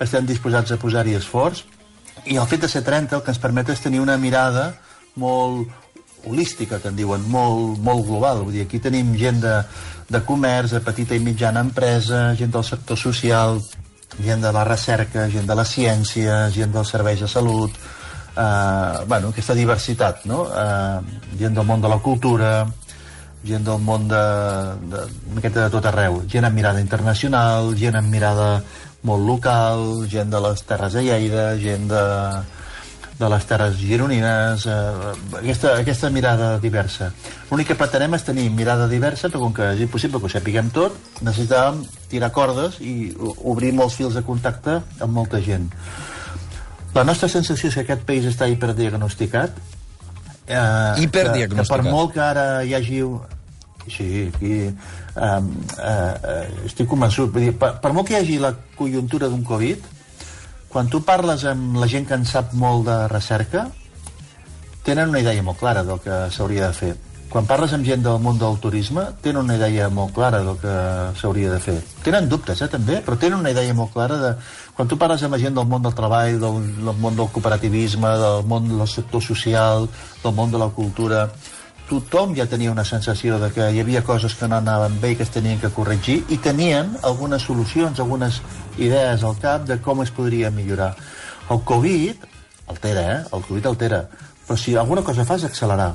estem 0.00 0.26
disposats 0.26 0.74
a 0.74 0.78
posar-hi 0.80 1.14
esforç 1.18 1.64
i 2.26 2.38
el 2.38 2.46
fet 2.50 2.64
de 2.64 2.70
ser 2.70 2.84
30 2.86 3.16
el 3.16 3.22
que 3.22 3.32
ens 3.34 3.42
permet 3.42 3.70
és 3.74 3.82
tenir 3.82 4.00
una 4.02 4.16
mirada 4.18 4.72
molt, 5.20 5.70
holística, 6.26 6.80
que 6.80 6.88
en 6.88 6.96
diuen, 6.96 7.24
molt, 7.30 7.78
molt 7.84 8.06
global. 8.06 8.44
Vull 8.44 8.56
dir, 8.56 8.64
aquí 8.66 8.80
tenim 8.82 9.14
gent 9.18 9.40
de, 9.42 9.56
de 10.08 10.20
comerç, 10.26 10.74
de 10.74 10.82
petita 10.84 11.16
i 11.16 11.22
mitjana 11.22 11.62
empresa, 11.64 12.26
gent 12.38 12.54
del 12.54 12.64
sector 12.64 12.98
social, 12.98 13.60
gent 14.22 14.44
de 14.44 14.52
la 14.54 14.64
recerca, 14.64 15.28
gent 15.30 15.46
de 15.48 15.58
la 15.58 15.66
ciència, 15.68 16.46
gent 16.54 16.72
dels 16.74 16.94
serveis 16.94 17.20
de 17.20 17.28
salut, 17.28 17.76
eh, 18.36 19.04
bueno, 19.06 19.30
aquesta 19.30 19.56
diversitat, 19.58 20.24
no? 20.30 20.46
Eh, 20.48 21.20
gent 21.38 21.60
del 21.60 21.68
món 21.68 21.82
de 21.82 21.92
la 21.92 22.00
cultura, 22.02 22.54
gent 23.44 23.64
del 23.66 23.80
món 23.84 24.08
de, 24.08 24.24
de, 24.92 25.04
de, 25.36 25.52
de 25.52 25.68
tot 25.72 25.86
arreu, 25.90 26.22
gent 26.30 26.48
amb 26.48 26.56
mirada 26.56 26.80
internacional, 26.80 27.74
gent 27.78 27.98
amb 28.00 28.12
mirada 28.12 28.48
molt 29.04 29.24
local, 29.28 30.04
gent 30.08 30.32
de 30.32 30.40
les 30.40 30.64
Terres 30.64 30.96
de 30.96 31.04
Lleida, 31.04 31.48
gent 31.60 31.90
de, 31.90 32.04
de 33.18 33.28
les 33.30 33.44
terres 33.46 33.76
gironines, 33.78 34.66
eh, 34.66 35.12
aquesta, 35.38 35.76
aquesta 35.78 36.10
mirada 36.10 36.58
diversa. 36.58 37.12
L'únic 37.50 37.70
que 37.70 37.76
pretenem 37.78 38.16
és 38.16 38.24
tenir 38.26 38.48
mirada 38.50 38.88
diversa, 38.90 39.28
però 39.30 39.44
com 39.44 39.54
que 39.54 39.68
és 39.76 39.84
impossible 39.86 40.18
que 40.18 40.30
ho 40.30 40.32
sapiguem 40.32 40.72
tot, 40.74 40.96
necessitàvem 41.20 41.84
tirar 42.10 42.32
cordes 42.34 42.80
i 42.80 43.12
obrir 43.44 43.74
molts 43.76 44.00
fils 44.00 44.18
de 44.18 44.24
contacte 44.26 44.80
amb 44.98 45.14
molta 45.14 45.40
gent. 45.44 45.70
La 46.94 47.04
nostra 47.06 47.28
sensació 47.30 47.70
és 47.70 47.78
que 47.78 47.86
aquest 47.86 48.04
país 48.06 48.26
està 48.26 48.48
hiperdiagnosticat. 48.50 49.56
Eh, 50.46 51.06
hiperdiagnosticat. 51.06 51.54
Que, 51.54 51.62
que 51.62 51.70
per 51.70 51.80
molt 51.86 52.14
que 52.14 52.22
ara 52.24 52.48
hi 52.64 52.74
hagi... 52.74 53.00
Sí, 53.88 54.30
aquí... 54.34 54.54
Eh, 54.64 55.40
eh, 55.78 56.66
estic 56.66 56.88
convençut. 56.90 57.32
Vull 57.34 57.48
dir, 57.48 57.54
per, 57.58 57.74
per 57.82 57.92
molt 57.94 58.08
que 58.08 58.16
hi 58.16 58.20
hagi 58.22 58.40
la 58.42 58.54
conjuntura 58.78 59.30
d'un 59.30 59.44
Covid, 59.46 59.90
quan 60.74 60.88
tu 60.90 61.04
parles 61.06 61.44
amb 61.46 61.76
la 61.78 61.86
gent 61.86 62.06
que 62.08 62.16
en 62.18 62.24
sap 62.26 62.54
molt 62.58 62.88
de 62.88 62.96
recerca, 63.12 63.68
tenen 64.84 65.12
una 65.12 65.20
idea 65.22 65.42
molt 65.42 65.60
clara 65.60 65.84
del 65.86 66.00
que 66.02 66.24
s'hauria 66.34 66.68
de 66.68 66.78
fer. 66.78 66.94
Quan 67.34 67.48
parles 67.50 67.72
amb 67.74 67.82
gent 67.82 68.02
del 68.04 68.20
món 68.22 68.36
del 68.38 68.60
turisme, 68.62 69.08
tenen 69.22 69.40
una 69.42 69.56
idea 69.56 69.88
molt 69.90 70.12
clara 70.14 70.38
del 70.46 70.58
que 70.60 70.74
s'hauria 71.18 71.50
de 71.50 71.58
fer. 71.58 71.76
Tenen 72.04 72.28
dubtes, 72.30 72.60
eh, 72.62 72.68
també, 72.70 73.00
però 73.02 73.16
tenen 73.18 73.40
una 73.40 73.50
idea 73.50 73.74
molt 73.74 73.90
clara 73.94 74.18
de... 74.20 74.30
Quan 74.76 74.90
tu 74.90 74.98
parles 74.98 75.22
amb 75.22 75.34
la 75.34 75.40
gent 75.42 75.56
del 75.56 75.66
món 75.70 75.82
del 75.82 75.96
treball, 75.98 76.38
del, 76.42 76.60
del 76.76 77.00
món 77.02 77.18
del 77.18 77.30
cooperativisme, 77.34 78.12
del 78.22 78.46
món 78.50 78.70
del 78.70 78.86
sector 78.86 79.22
social, 79.22 79.88
del 80.22 80.34
món 80.34 80.54
de 80.54 80.62
la 80.62 80.68
cultura, 80.74 81.24
tothom 81.88 82.34
ja 82.36 82.46
tenia 82.48 82.72
una 82.72 82.84
sensació 82.84 83.38
de 83.38 83.50
que 83.52 83.66
hi 83.72 83.80
havia 83.82 84.04
coses 84.04 84.34
que 84.38 84.48
no 84.48 84.56
anaven 84.56 84.96
bé 85.00 85.12
i 85.12 85.16
que 85.18 85.26
es 85.26 85.32
tenien 85.34 85.60
que 85.60 85.72
corregir 85.74 86.22
i 86.32 86.38
tenien 86.38 86.94
algunes 87.02 87.44
solucions, 87.44 88.00
algunes 88.00 88.40
idees 88.78 89.24
al 89.24 89.36
cap 89.40 89.66
de 89.68 89.78
com 89.84 90.02
es 90.02 90.10
podria 90.10 90.50
millorar. 90.50 90.94
El 91.50 91.60
Covid 91.68 92.24
altera, 92.72 93.04
eh? 93.12 93.20
El 93.32 93.44
Covid 93.44 93.66
altera. 93.66 94.04
Però 94.46 94.56
si 94.56 94.76
alguna 94.76 95.04
cosa 95.04 95.24
fa 95.28 95.36
és 95.36 95.44
accelerar. 95.44 95.94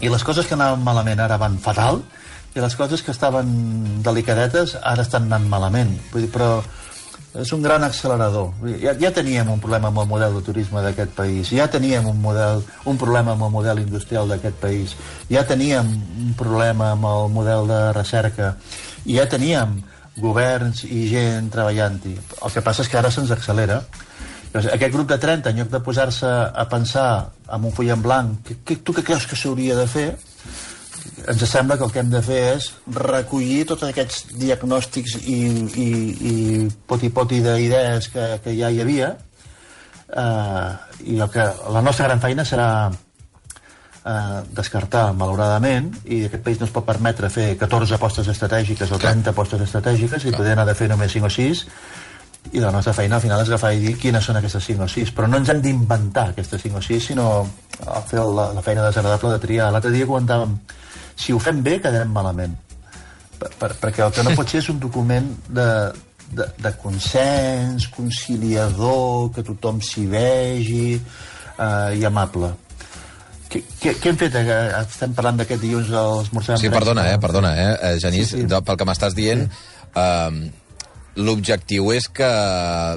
I 0.00 0.10
les 0.10 0.22
coses 0.24 0.46
que 0.46 0.54
anaven 0.54 0.84
malament 0.86 1.20
ara 1.20 1.38
van 1.38 1.58
fatal 1.58 2.02
i 2.54 2.62
les 2.62 2.76
coses 2.78 3.02
que 3.02 3.10
estaven 3.10 4.02
delicadetes 4.02 4.76
ara 4.82 5.02
estan 5.02 5.26
anant 5.26 5.48
malament. 5.50 5.96
Vull 6.12 6.26
dir, 6.26 6.30
però 6.34 6.62
és 7.34 7.52
un 7.52 7.62
gran 7.62 7.84
accelerador. 7.84 8.52
Ja, 8.80 8.94
ja 8.98 9.10
teníem 9.12 9.50
un 9.52 9.60
problema 9.60 9.90
amb 9.92 10.00
el 10.02 10.08
model 10.08 10.38
de 10.38 10.42
turisme 10.46 10.82
d'aquest 10.84 11.12
país, 11.16 11.52
ja 11.52 11.68
teníem 11.70 12.08
un, 12.08 12.16
model, 12.22 12.64
un 12.88 12.98
problema 13.00 13.34
amb 13.34 13.44
el 13.48 13.52
model 13.52 13.82
industrial 13.84 14.28
d'aquest 14.30 14.56
país, 14.62 14.96
ja 15.30 15.44
teníem 15.46 15.92
un 16.24 16.34
problema 16.38 16.92
amb 16.96 17.04
el 17.10 17.30
model 17.34 17.68
de 17.68 17.80
recerca, 17.92 18.54
i 19.04 19.18
ja 19.18 19.28
teníem 19.28 19.78
governs 20.18 20.82
i 20.84 21.06
gent 21.10 21.50
treballant-hi. 21.54 22.16
El 22.42 22.54
que 22.54 22.64
passa 22.64 22.82
és 22.82 22.90
que 22.90 22.98
ara 22.98 23.10
se'ns 23.14 23.30
accelera. 23.30 23.82
Llavors, 24.48 24.70
aquest 24.72 24.94
grup 24.94 25.10
de 25.12 25.18
30, 25.20 25.50
en 25.50 25.60
lloc 25.60 25.70
de 25.70 25.80
posar-se 25.84 26.28
a 26.28 26.64
pensar 26.70 27.08
amb 27.46 27.68
un 27.68 27.74
full 27.76 27.90
en 27.92 28.02
blanc, 28.02 28.40
que, 28.46 28.56
que, 28.64 28.78
tu 28.82 28.96
què 28.96 29.04
creus 29.04 29.28
que 29.28 29.36
s'hauria 29.36 29.76
de 29.76 29.86
fer? 29.86 30.08
Ens 31.28 31.44
sembla 31.50 31.76
que 31.76 31.84
el 31.84 31.92
que 31.92 32.00
hem 32.02 32.10
de 32.12 32.22
fer 32.24 32.42
és 32.56 32.68
recollir 32.96 33.64
tots 33.68 33.84
aquests 33.88 34.34
diagnòstics 34.38 35.18
i, 35.20 35.40
i, 35.84 35.88
i 36.30 36.36
poti-poti 36.88 37.42
d'idees 37.44 38.08
que, 38.14 38.28
que 38.44 38.54
ja 38.56 38.70
hi 38.72 38.80
havia 38.84 39.10
eh, 40.08 40.70
i 41.04 41.18
el 41.20 41.28
que, 41.32 41.44
la 41.74 41.84
nostra 41.84 42.08
gran 42.08 42.22
feina 42.22 42.46
serà 42.48 42.70
eh, 42.88 44.40
descartar, 44.56 45.10
malauradament, 45.18 45.92
i 46.06 46.24
aquest 46.26 46.44
país 46.46 46.60
no 46.60 46.68
es 46.68 46.74
pot 46.74 46.86
permetre 46.88 47.30
fer 47.32 47.50
14 47.60 47.98
apostes 47.98 48.32
estratègiques 48.32 48.92
o 48.92 49.00
30 49.00 49.34
apostes 49.34 49.64
estratègiques 49.68 50.24
i 50.24 50.34
poder 50.36 50.56
anar 50.56 50.68
de 50.70 50.76
fer 50.78 50.88
només 50.92 51.12
5 51.12 51.28
o 51.28 51.34
6 51.36 51.64
i 52.54 52.60
la 52.62 52.70
nostra 52.72 52.94
feina 52.96 53.18
al 53.18 53.22
final 53.22 53.42
és 53.42 53.50
agafar 53.50 53.74
i 53.76 53.80
dir 53.82 53.96
quines 54.00 54.24
són 54.24 54.38
aquestes 54.38 54.64
5 54.70 54.86
o 54.86 54.88
6 54.88 55.12
però 55.12 55.28
no 55.28 55.40
ens 55.42 55.50
hem 55.52 55.60
d'inventar 55.60 56.30
aquestes 56.30 56.62
5 56.64 56.80
o 56.80 56.84
6 56.86 57.08
sinó 57.10 57.28
fer 58.08 58.22
la, 58.24 58.52
la 58.56 58.62
feina 58.64 58.86
desagradable 58.86 59.34
de 59.34 59.42
triar. 59.42 59.68
L'altre 59.72 59.92
dia 59.92 60.06
comentàvem 60.08 60.56
si 61.18 61.34
ho 61.34 61.40
fem 61.42 61.62
bé 61.66 61.78
quedarem 61.82 62.10
malament 62.14 62.54
per, 63.38 63.50
per, 63.58 63.72
perquè 63.80 64.04
el 64.06 64.14
que 64.14 64.24
no 64.26 64.34
pot 64.38 64.50
ser 64.50 64.62
és 64.62 64.70
un 64.72 64.78
document 64.82 65.28
de, 65.48 65.66
de, 66.34 66.46
de 66.58 66.72
consens, 66.82 67.88
conciliador, 67.94 69.30
que 69.34 69.44
tothom 69.46 69.82
s'hi 69.84 70.06
vegi 70.10 70.96
eh, 70.96 71.98
i 71.98 72.04
amable. 72.08 72.52
Què, 73.48 73.62
què, 73.80 73.94
què 73.96 74.10
hem 74.10 74.18
fet? 74.20 74.36
Eh, 74.42 74.58
estem 74.82 75.14
parlant 75.16 75.38
d'aquest 75.40 75.62
dilluns 75.64 75.92
als 75.96 76.28
esmorzar 76.28 76.58
Sí, 76.60 76.72
perdona, 76.72 77.06
eh, 77.12 77.20
perdona, 77.22 77.54
eh, 77.56 77.70
eh 77.90 77.94
Genís, 78.02 78.34
sí, 78.34 78.42
sí. 78.44 78.62
pel 78.66 78.80
que 78.80 78.88
m'estàs 78.88 79.16
dient, 79.16 79.46
sí. 79.46 79.78
eh, 80.02 80.74
l'objectiu 81.18 81.92
és 81.94 82.10
que 82.14 82.28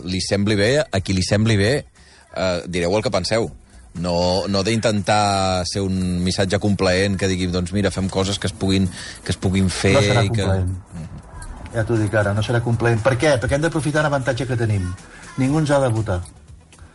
li 0.06 0.22
sembli 0.25 0.58
bé, 0.60 0.74
a 0.84 1.01
qui 1.01 1.16
li 1.18 1.24
sembli 1.25 1.58
bé, 1.62 1.74
eh, 1.82 2.58
direu 2.68 2.98
el 2.98 3.06
que 3.06 3.13
penseu 3.13 3.50
no, 4.00 4.48
no 4.48 4.63
d'intentar 4.63 5.65
ser 5.67 5.83
un 5.83 6.21
missatge 6.24 6.60
complaent 6.63 7.17
que 7.19 7.27
digui, 7.31 7.50
doncs 7.51 7.74
mira, 7.75 7.91
fem 7.91 8.07
coses 8.10 8.39
que 8.39 8.48
es 8.48 8.55
puguin, 8.55 8.88
que 9.25 9.33
es 9.33 9.39
puguin 9.41 9.67
fer... 9.69 9.95
No 9.98 10.05
serà 10.05 10.24
i 10.27 10.31
que... 10.31 10.48
Ja 11.71 11.83
t'ho 11.88 11.98
dic 12.00 12.15
ara, 12.19 12.33
no 12.36 12.43
serà 12.43 12.60
complaent. 12.63 13.00
Per 13.03 13.15
què? 13.19 13.38
Perquè 13.39 13.55
hem 13.57 13.65
d'aprofitar 13.65 14.03
l'avantatge 14.03 14.48
que 14.48 14.60
tenim. 14.60 14.89
Ningú 15.39 15.62
ens 15.62 15.71
ha 15.71 15.79
de 15.83 15.91
votar. 15.93 16.19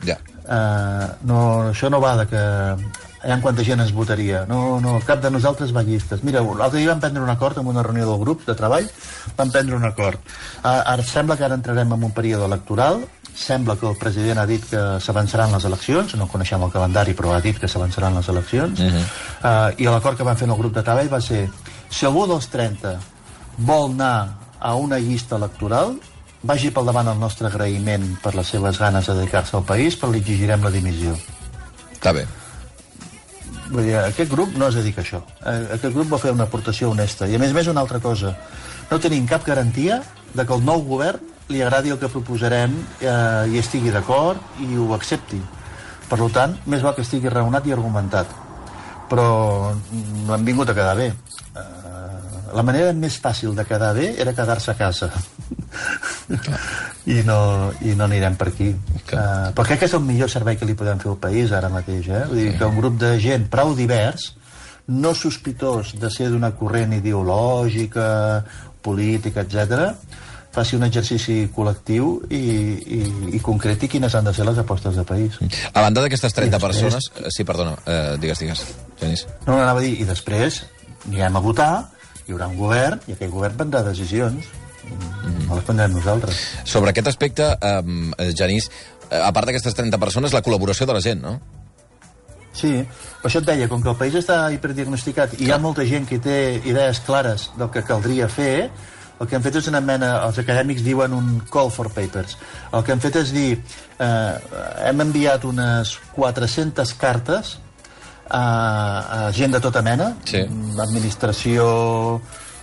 Ja. 0.04 0.18
Uh, 0.46 1.08
no, 1.26 1.38
això 1.72 1.90
no 1.90 2.00
va 2.00 2.14
de 2.20 2.26
que 2.30 2.42
ha 3.26 3.40
quanta 3.42 3.64
gent 3.66 3.80
ens 3.82 3.92
votaria. 3.92 4.44
No, 4.46 4.78
no, 4.80 5.00
cap 5.06 5.20
de 5.22 5.30
nosaltres 5.34 5.74
va 5.74 5.82
llistes. 5.82 6.22
Mira, 6.22 6.42
l'altre 6.42 6.78
dia 6.78 6.92
vam 6.92 7.02
prendre 7.02 7.22
un 7.22 7.32
acord 7.32 7.58
en 7.58 7.66
una 7.66 7.82
reunió 7.82 8.06
del 8.06 8.22
grup 8.22 8.46
de 8.46 8.54
treball, 8.54 8.86
vam 9.36 9.50
prendre 9.50 9.76
un 9.76 9.84
acord. 9.84 10.20
Uh, 10.62 10.80
ara 10.94 11.02
sembla 11.02 11.36
que 11.36 11.44
ara 11.44 11.58
entrarem 11.58 11.92
en 11.92 12.10
un 12.10 12.14
període 12.14 12.46
electoral 12.46 13.02
Sembla 13.36 13.76
que 13.76 13.84
el 13.84 13.98
president 14.00 14.38
ha 14.40 14.46
dit 14.48 14.62
que 14.64 14.78
s'avançaran 15.04 15.52
les 15.52 15.64
eleccions, 15.68 16.14
no 16.16 16.24
coneixem 16.32 16.62
el 16.64 16.70
calendari, 16.72 17.12
però 17.12 17.34
ha 17.36 17.40
dit 17.44 17.58
que 17.60 17.68
s'avançaran 17.68 18.16
les 18.16 18.30
eleccions, 18.32 18.80
uh 18.80 18.86
-huh. 18.86 19.02
uh, 19.44 19.74
i 19.76 19.84
l'acord 19.84 20.16
que 20.16 20.24
van 20.24 20.36
fer 20.36 20.46
en 20.48 20.54
el 20.54 20.58
grup 20.58 20.72
de 20.72 20.82
treball 20.82 21.12
va 21.12 21.20
ser 21.20 21.50
si 21.90 22.06
algú 22.06 22.26
dels 22.26 22.48
30 22.48 22.96
vol 23.58 23.90
anar 23.90 24.38
a 24.58 24.74
una 24.74 24.98
llista 24.98 25.36
electoral, 25.36 25.98
vagi 26.46 26.70
pel 26.70 26.86
davant 26.88 27.10
el 27.10 27.20
nostre 27.20 27.50
agraïment 27.50 28.16
per 28.22 28.34
les 28.38 28.48
seves 28.54 28.78
ganes 28.80 29.06
de 29.06 29.14
dedicar-se 29.18 29.56
al 29.58 29.64
país, 29.68 29.96
però 29.98 30.12
li 30.12 30.22
exigirem 30.22 30.62
la 30.64 30.72
dimissió. 30.74 31.14
Està 31.92 32.12
bé. 32.16 32.26
Vull 33.66 33.82
dir, 33.82 33.96
aquest 33.98 34.30
grup 34.30 34.54
no 34.54 34.68
es 34.70 34.76
dedica 34.78 35.02
a 35.02 35.04
això. 35.04 35.20
Eh, 35.42 35.56
aquest 35.76 35.94
grup 35.94 36.12
va 36.12 36.20
fer 36.22 36.32
una 36.34 36.46
aportació 36.46 36.90
honesta. 36.92 37.26
I 37.26 37.34
a 37.34 37.42
més 37.42 37.50
a 37.50 37.58
més 37.58 37.70
una 37.72 37.82
altra 37.82 37.98
cosa. 38.00 38.36
No 38.90 39.00
tenim 39.02 39.26
cap 39.26 39.46
garantia 39.46 40.00
de 40.34 40.46
que 40.46 40.54
el 40.54 40.62
nou 40.64 40.84
govern 40.86 41.34
li 41.50 41.62
agradi 41.62 41.90
el 41.94 41.98
que 41.98 42.10
proposarem 42.10 42.74
eh, 43.00 43.46
i 43.50 43.58
estigui 43.58 43.90
d'acord 43.94 44.62
i 44.62 44.70
ho 44.78 44.92
accepti. 44.94 45.40
Per 46.06 46.18
tant, 46.30 46.54
més 46.70 46.82
val 46.86 46.94
que 46.94 47.02
estigui 47.02 47.32
raonat 47.32 47.66
i 47.66 47.74
argumentat. 47.74 48.30
Però 49.10 49.26
no 50.26 50.34
hem 50.34 50.46
vingut 50.46 50.70
a 50.70 50.74
quedar 50.78 50.94
bé. 50.98 51.10
Eh, 51.10 51.66
la 52.54 52.62
manera 52.62 52.92
més 52.94 53.18
fàcil 53.22 53.54
de 53.54 53.66
quedar 53.66 53.92
bé 53.98 54.12
era 54.22 54.34
quedar-se 54.34 54.70
a 54.70 54.78
casa. 54.78 55.10
I, 57.06 57.20
no, 57.26 57.38
I 57.86 57.94
no 57.98 58.06
anirem 58.08 58.36
per 58.38 58.50
aquí. 58.50 58.72
Uh, 58.72 59.52
però 59.54 59.66
crec 59.68 59.82
que 59.82 59.88
és 59.90 59.96
el 59.98 60.04
millor 60.06 60.30
servei 60.32 60.58
que 60.58 60.68
li 60.68 60.76
podem 60.78 61.00
fer 61.02 61.12
al 61.12 61.20
país 61.22 61.54
ara 61.54 61.70
mateix. 61.72 62.10
Eh? 62.10 62.24
Vull 62.30 62.42
dir 62.42 62.52
que 62.58 62.68
un 62.68 62.78
grup 62.80 63.00
de 63.02 63.14
gent 63.22 63.48
prou 63.52 63.74
divers, 63.78 64.32
no 64.86 65.14
sospitós 65.18 65.96
de 65.98 66.10
ser 66.14 66.30
d'una 66.30 66.52
corrent 66.58 66.94
ideològica, 66.98 68.06
política, 68.86 69.46
etc 69.46 70.24
faci 70.56 70.76
un 70.78 70.86
exercici 70.86 71.36
col·lectiu 71.52 72.12
i, 72.32 72.38
i, 72.96 73.00
i 73.36 73.40
concreti 73.44 73.90
quines 73.92 74.14
han 74.16 74.24
de 74.24 74.32
ser 74.36 74.46
les 74.48 74.60
apostes 74.62 74.96
de 74.96 75.04
país. 75.04 75.36
A 75.72 75.82
banda 75.84 76.04
d'aquestes 76.04 76.32
30 76.32 76.56
després... 76.56 76.80
persones... 76.80 77.10
Eh, 77.20 77.32
sí, 77.34 77.44
perdona, 77.48 77.74
eh, 77.84 78.14
digues, 78.22 78.40
digues, 78.40 78.62
Genís. 79.00 79.26
No, 79.44 79.52
no, 79.52 79.58
anava 79.60 79.82
a 79.82 79.84
dir, 79.84 79.92
i 80.00 80.08
després 80.08 80.62
anirem 81.10 81.36
a 81.36 81.42
votar, 81.44 81.72
hi 82.24 82.32
haurà 82.32 82.48
un 82.48 82.56
govern, 82.58 83.04
i 83.06 83.16
aquell 83.16 83.34
govern 83.34 83.58
prendrà 83.60 83.84
decisions. 83.86 84.48
Mm. 84.86 85.46
No 85.48 85.58
les 85.58 85.66
prendrem 85.66 85.92
nosaltres. 85.96 86.40
Sobre 86.64 86.90
aquest 86.90 87.10
aspecte, 87.12 87.50
eh, 87.60 88.32
Genís, 88.36 88.70
eh, 89.10 89.20
a 89.20 89.32
part 89.32 89.46
d'aquestes 89.46 89.74
30 89.74 89.98
persones, 89.98 90.32
la 90.32 90.42
col·laboració 90.42 90.86
de 90.86 90.96
la 90.96 91.04
gent, 91.04 91.22
no? 91.22 91.38
Sí, 92.56 92.72
per 93.20 93.28
això 93.28 93.42
et 93.42 93.48
deia, 93.50 93.68
com 93.68 93.82
que 93.84 93.90
el 93.92 93.98
país 94.00 94.14
està 94.16 94.46
hiperdiagnosticat 94.54 95.36
i 95.36 95.44
hi 95.44 95.50
ha 95.52 95.58
molta 95.60 95.84
gent 95.84 96.06
que 96.08 96.18
té 96.22 96.62
idees 96.64 97.02
clares 97.04 97.50
del 97.58 97.68
que 97.74 97.82
caldria 97.84 98.30
fer, 98.32 98.70
el 99.20 99.28
que 99.28 99.36
han 99.36 99.44
fet 99.44 99.58
és 99.60 99.68
una 99.70 99.80
mena, 99.80 100.10
els 100.26 100.38
acadèmics 100.40 100.84
diuen 100.84 101.14
un 101.16 101.38
call 101.52 101.70
for 101.72 101.88
papers. 101.92 102.36
El 102.76 102.82
que 102.84 102.92
han 102.92 103.00
fet 103.00 103.16
és 103.22 103.32
dir, 103.32 103.60
eh, 103.98 104.34
hem 104.88 105.04
enviat 105.06 105.44
unes 105.48 105.94
400 106.16 106.92
cartes 107.00 107.56
a, 108.28 108.42
a 108.42 109.20
gent 109.36 109.56
de 109.56 109.60
tota 109.64 109.80
mena, 109.84 110.10
sí. 110.28 110.42
administració, 110.84 111.66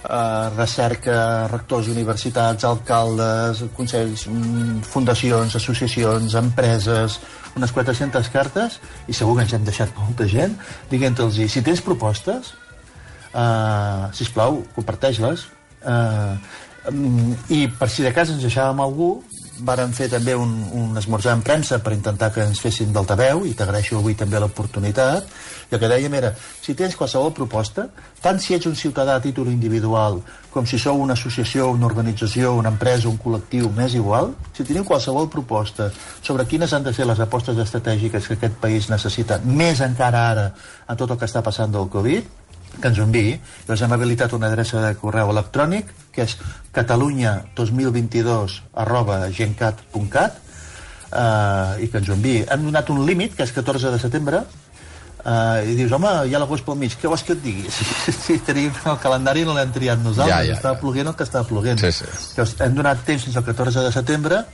eh, 0.04 0.50
recerca, 0.58 1.48
rectors 1.52 1.88
d'universitats, 1.88 2.64
alcaldes, 2.64 3.64
consells, 3.78 4.28
mm, 4.28 4.82
fundacions, 4.82 5.56
associacions, 5.56 6.36
empreses, 6.36 7.20
unes 7.56 7.72
400 7.72 8.30
cartes, 8.30 8.80
i 9.08 9.14
segur 9.14 9.38
que 9.38 9.48
ens 9.48 9.54
hem 9.54 9.64
deixat 9.64 9.90
molta 9.98 10.28
gent, 10.28 10.56
diguent-los, 10.90 11.42
si 11.50 11.62
tens 11.62 11.82
propostes, 11.82 12.54
eh, 13.34 14.08
sisplau, 14.14 14.64
comparteix-les, 14.76 15.48
Eh, 15.84 16.36
I 17.50 17.68
per 17.80 17.88
si 17.88 18.04
de 18.04 18.12
cas 18.16 18.32
ens 18.32 18.44
deixàvem 18.44 18.82
algú, 18.84 19.14
varen 19.62 19.94
fer 19.94 20.08
també 20.10 20.34
un, 20.36 20.52
un 20.74 20.98
esmorzar 20.98 21.36
en 21.38 21.44
premsa 21.46 21.78
per 21.84 21.94
intentar 21.94 22.32
que 22.34 22.42
ens 22.42 22.62
fessin 22.64 22.94
d'altaveu, 22.94 23.44
i 23.46 23.54
t'agraeixo 23.58 24.00
avui 24.00 24.16
també 24.18 24.40
l'oportunitat, 24.42 25.28
i 25.70 25.76
el 25.76 25.82
que 25.82 25.90
dèiem 25.92 26.14
era, 26.18 26.34
si 26.62 26.74
tens 26.78 26.98
qualsevol 26.98 27.34
proposta, 27.38 27.88
tant 28.24 28.42
si 28.42 28.58
ets 28.58 28.68
un 28.70 28.76
ciutadà 28.76 29.18
a 29.20 29.24
títol 29.24 29.52
individual, 29.54 30.20
com 30.54 30.66
si 30.70 30.80
sou 30.82 31.02
una 31.02 31.14
associació, 31.14 31.70
una 31.72 31.88
organització, 31.90 32.54
una 32.58 32.74
empresa, 32.74 33.10
un 33.10 33.20
col·lectiu, 33.22 33.70
m'és 33.78 33.98
igual, 34.00 34.34
si 34.54 34.66
teniu 34.66 34.86
qualsevol 34.88 35.30
proposta 35.30 35.92
sobre 36.22 36.48
quines 36.50 36.74
han 36.74 36.86
de 36.86 36.94
ser 36.94 37.08
les 37.10 37.22
apostes 37.22 37.58
estratègiques 37.58 38.28
que 38.28 38.40
aquest 38.40 38.62
país 38.62 38.90
necessita, 38.90 39.40
més 39.46 39.82
encara 39.86 40.30
ara 40.32 40.48
en 40.88 40.98
tot 40.98 41.14
el 41.14 41.20
que 41.20 41.30
està 41.30 41.46
passant 41.46 41.74
del 41.74 41.90
Covid, 41.94 42.43
que 42.80 42.90
ens 42.90 43.00
enviï. 43.04 43.36
Llavors 43.66 43.84
hem 43.86 43.96
habilitat 43.96 44.34
una 44.38 44.50
adreça 44.52 44.82
de 44.84 44.94
correu 45.00 45.32
electrònic 45.34 45.92
que 46.14 46.26
és 46.28 46.38
catalunya2022 46.76 48.60
arroba 48.84 49.20
gencat.cat 49.34 50.44
eh, 51.14 51.84
i 51.84 51.90
que 51.90 52.02
ens 52.02 52.10
ho 52.10 52.18
enviï. 52.18 52.44
Hem 52.50 52.68
donat 52.70 52.92
un 52.94 53.02
límit, 53.08 53.36
que 53.38 53.46
és 53.48 53.56
14 53.56 53.94
de 53.94 54.02
setembre, 54.02 54.44
eh, 55.24 55.72
i 55.72 55.76
dius, 55.80 55.94
home, 55.96 56.12
hi 56.28 56.36
ha 56.36 56.44
l'agost 56.44 56.66
pel 56.68 56.78
mig, 56.80 56.96
què 57.00 57.10
vols 57.12 57.26
que 57.26 57.36
et 57.38 57.44
digui? 57.44 57.66
Si, 57.74 58.14
si 58.14 58.38
tenim 58.46 58.72
el 58.92 59.02
calendari 59.02 59.46
no 59.48 59.58
l'hem 59.58 59.74
triat 59.76 60.02
nosaltres, 60.04 60.36
ja, 60.36 60.54
ja, 60.54 60.60
estava 60.60 60.78
ja. 60.78 60.82
ploguent 60.84 61.12
el 61.12 61.18
que 61.20 61.28
estava 61.28 61.50
ploguent. 61.50 61.82
Sí, 61.82 61.92
sí. 62.00 62.10
Llavors, 62.38 62.56
hem 62.68 62.80
donat 62.80 63.04
temps 63.08 63.28
fins 63.28 63.40
al 63.40 63.48
14 63.50 63.88
de 63.88 63.92
setembre 63.96 64.46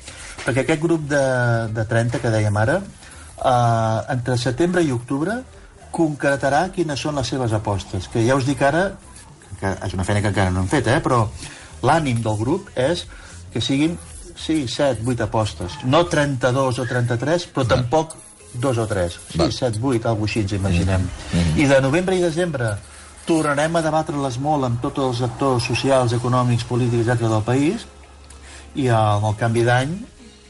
perquè 0.45 0.63
aquest 0.63 0.81
grup 0.81 1.07
de, 1.11 1.21
de 1.75 1.85
30 1.85 2.21
que 2.23 2.31
dèiem 2.33 2.59
ara, 2.61 2.79
eh, 2.79 4.13
entre 4.15 4.37
setembre 4.39 4.83
i 4.85 4.93
octubre, 4.95 5.41
concretarà 5.91 6.67
quines 6.73 6.99
són 6.99 7.17
les 7.19 7.27
seves 7.27 7.53
apostes, 7.53 8.07
que 8.07 8.23
ja 8.25 8.37
us 8.37 8.45
dic 8.47 8.61
ara, 8.61 8.91
que 9.59 9.73
és 9.85 9.95
una 9.97 10.05
feina 10.07 10.21
que 10.21 10.31
encara 10.31 10.53
no 10.53 10.63
hem 10.63 10.71
fet, 10.71 10.87
eh, 10.87 10.99
però 11.03 11.25
l'ànim 11.83 12.21
del 12.23 12.37
grup 12.39 12.69
és 12.77 13.05
que 13.53 13.61
siguin 13.61 13.97
sí, 14.39 14.67
7, 14.67 15.03
8 15.05 15.25
apostes. 15.27 15.79
No 15.83 16.05
32 16.07 16.79
o 16.79 16.85
33, 16.85 17.47
però 17.53 17.65
Va. 17.65 17.75
tampoc 17.75 18.15
2 18.53 18.77
o 18.77 18.87
3. 18.87 19.19
Sí, 19.31 19.37
Va. 19.37 19.51
7, 19.51 19.79
8, 19.81 20.07
alguna 20.07 20.29
així 20.29 20.39
ens 20.39 20.51
imaginem. 20.51 21.01
Mm 21.01 21.39
-hmm. 21.39 21.57
I 21.59 21.65
de 21.67 21.81
novembre 21.81 22.15
i 22.15 22.21
desembre 22.21 22.77
tornarem 23.25 23.75
a 23.75 23.81
debatre-les 23.81 24.39
molt 24.39 24.65
amb 24.65 24.81
tots 24.81 24.97
els 24.97 25.21
actors 25.21 25.63
socials, 25.63 26.13
econòmics, 26.13 26.63
polítics, 26.63 27.07
etc 27.07 27.29
del 27.29 27.43
país, 27.43 27.85
i 28.75 28.87
amb 28.87 29.25
el 29.25 29.35
canvi 29.35 29.63
d'any 29.63 29.91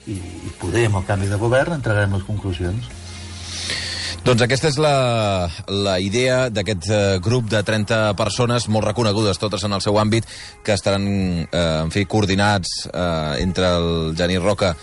i, 0.07 0.11
i 0.11 0.51
poder, 0.59 0.85
amb 0.85 0.95
el 0.95 1.05
canvi 1.05 1.27
de 1.27 1.35
govern, 1.35 1.73
entregarem 1.73 2.13
les 2.13 2.23
conclusions. 2.23 2.85
Doncs 4.25 4.43
aquesta 4.45 4.69
és 4.69 4.77
la, 4.81 5.49
la 5.71 5.97
idea 6.03 6.49
d'aquest 6.53 6.89
eh, 6.91 7.01
grup 7.23 7.49
de 7.51 7.61
30 7.65 8.13
persones 8.19 8.67
molt 8.71 8.89
reconegudes, 8.89 9.39
totes 9.41 9.63
en 9.65 9.75
el 9.77 9.83
seu 9.85 9.99
àmbit, 10.01 10.27
que 10.63 10.75
estaran, 10.75 11.05
eh, 11.45 11.67
en 11.85 11.93
fi, 11.93 12.05
coordinats 12.05 12.89
eh, 12.89 13.43
entre 13.43 13.71
el 13.77 14.17
Genís 14.19 14.43
Roca 14.43 14.75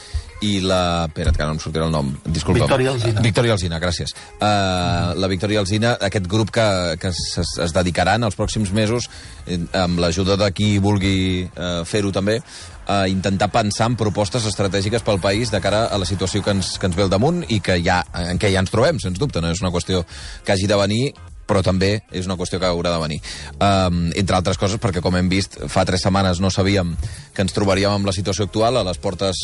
i 0.45 0.61
la... 0.61 1.07
Espera't, 1.09 1.37
que 1.37 1.47
no 1.49 1.55
em 1.57 1.61
sortirà 1.62 1.87
el 1.87 1.95
nom. 1.95 2.11
Disculpa. 2.25 2.66
Victòria 2.66 2.93
Alzina. 2.93 3.23
Victòria 3.25 3.55
Alzina, 3.57 3.81
gràcies. 3.81 4.12
Uh, 4.37 5.14
la 5.16 5.31
Victòria 5.33 5.62
Alzina, 5.62 5.95
aquest 6.09 6.28
grup 6.28 6.52
que, 6.55 6.66
que 7.00 7.12
es, 7.12 7.23
es 7.64 7.75
dedicaran 7.76 8.26
els 8.26 8.37
pròxims 8.38 8.73
mesos, 8.76 9.09
eh, 9.47 9.61
amb 9.81 10.00
l'ajuda 10.02 10.37
de 10.40 10.50
qui 10.57 10.76
vulgui 10.83 11.16
uh, 11.49 11.83
fer-ho 11.88 12.12
també, 12.12 12.40
a 12.87 13.07
intentar 13.11 13.50
pensar 13.50 13.90
en 13.90 13.97
propostes 13.99 14.47
estratègiques 14.47 15.05
pel 15.07 15.21
país 15.23 15.50
de 15.50 15.61
cara 15.61 15.87
a 15.87 15.99
la 15.99 16.09
situació 16.09 16.43
que 16.43 16.55
ens, 16.55 16.76
que 16.78 16.87
ens 16.87 16.97
ve 16.97 17.07
al 17.07 17.12
damunt 17.12 17.45
i 17.49 17.61
que 17.61 17.81
ja, 17.83 18.02
en 18.26 18.38
què 18.38 18.52
ja 18.52 18.62
ens 18.62 18.75
trobem, 18.75 19.00
sens 19.02 19.19
dubte. 19.19 19.43
No 19.43 19.50
és 19.50 19.62
una 19.64 19.75
qüestió 19.75 20.05
que 20.45 20.55
hagi 20.55 20.71
de 20.71 20.78
venir 20.78 21.07
però 21.47 21.62
també 21.62 22.00
és 22.11 22.26
una 22.26 22.37
qüestió 22.38 22.59
que 22.61 22.69
haurà 22.69 22.93
de 22.93 23.00
venir. 23.00 23.21
Um, 23.62 24.11
entre 24.19 24.37
altres 24.38 24.59
coses, 24.59 24.81
perquè 24.83 25.00
com 25.02 25.16
hem 25.16 25.31
vist, 25.31 25.59
fa 25.71 25.87
tres 25.87 26.02
setmanes 26.05 26.40
no 26.43 26.50
sabíem 26.50 26.95
que 27.35 27.45
ens 27.45 27.55
trobaríem 27.55 27.95
amb 27.95 28.09
la 28.09 28.14
situació 28.16 28.49
actual, 28.49 28.81
a 28.81 28.87
les 28.87 28.99
portes 28.99 29.43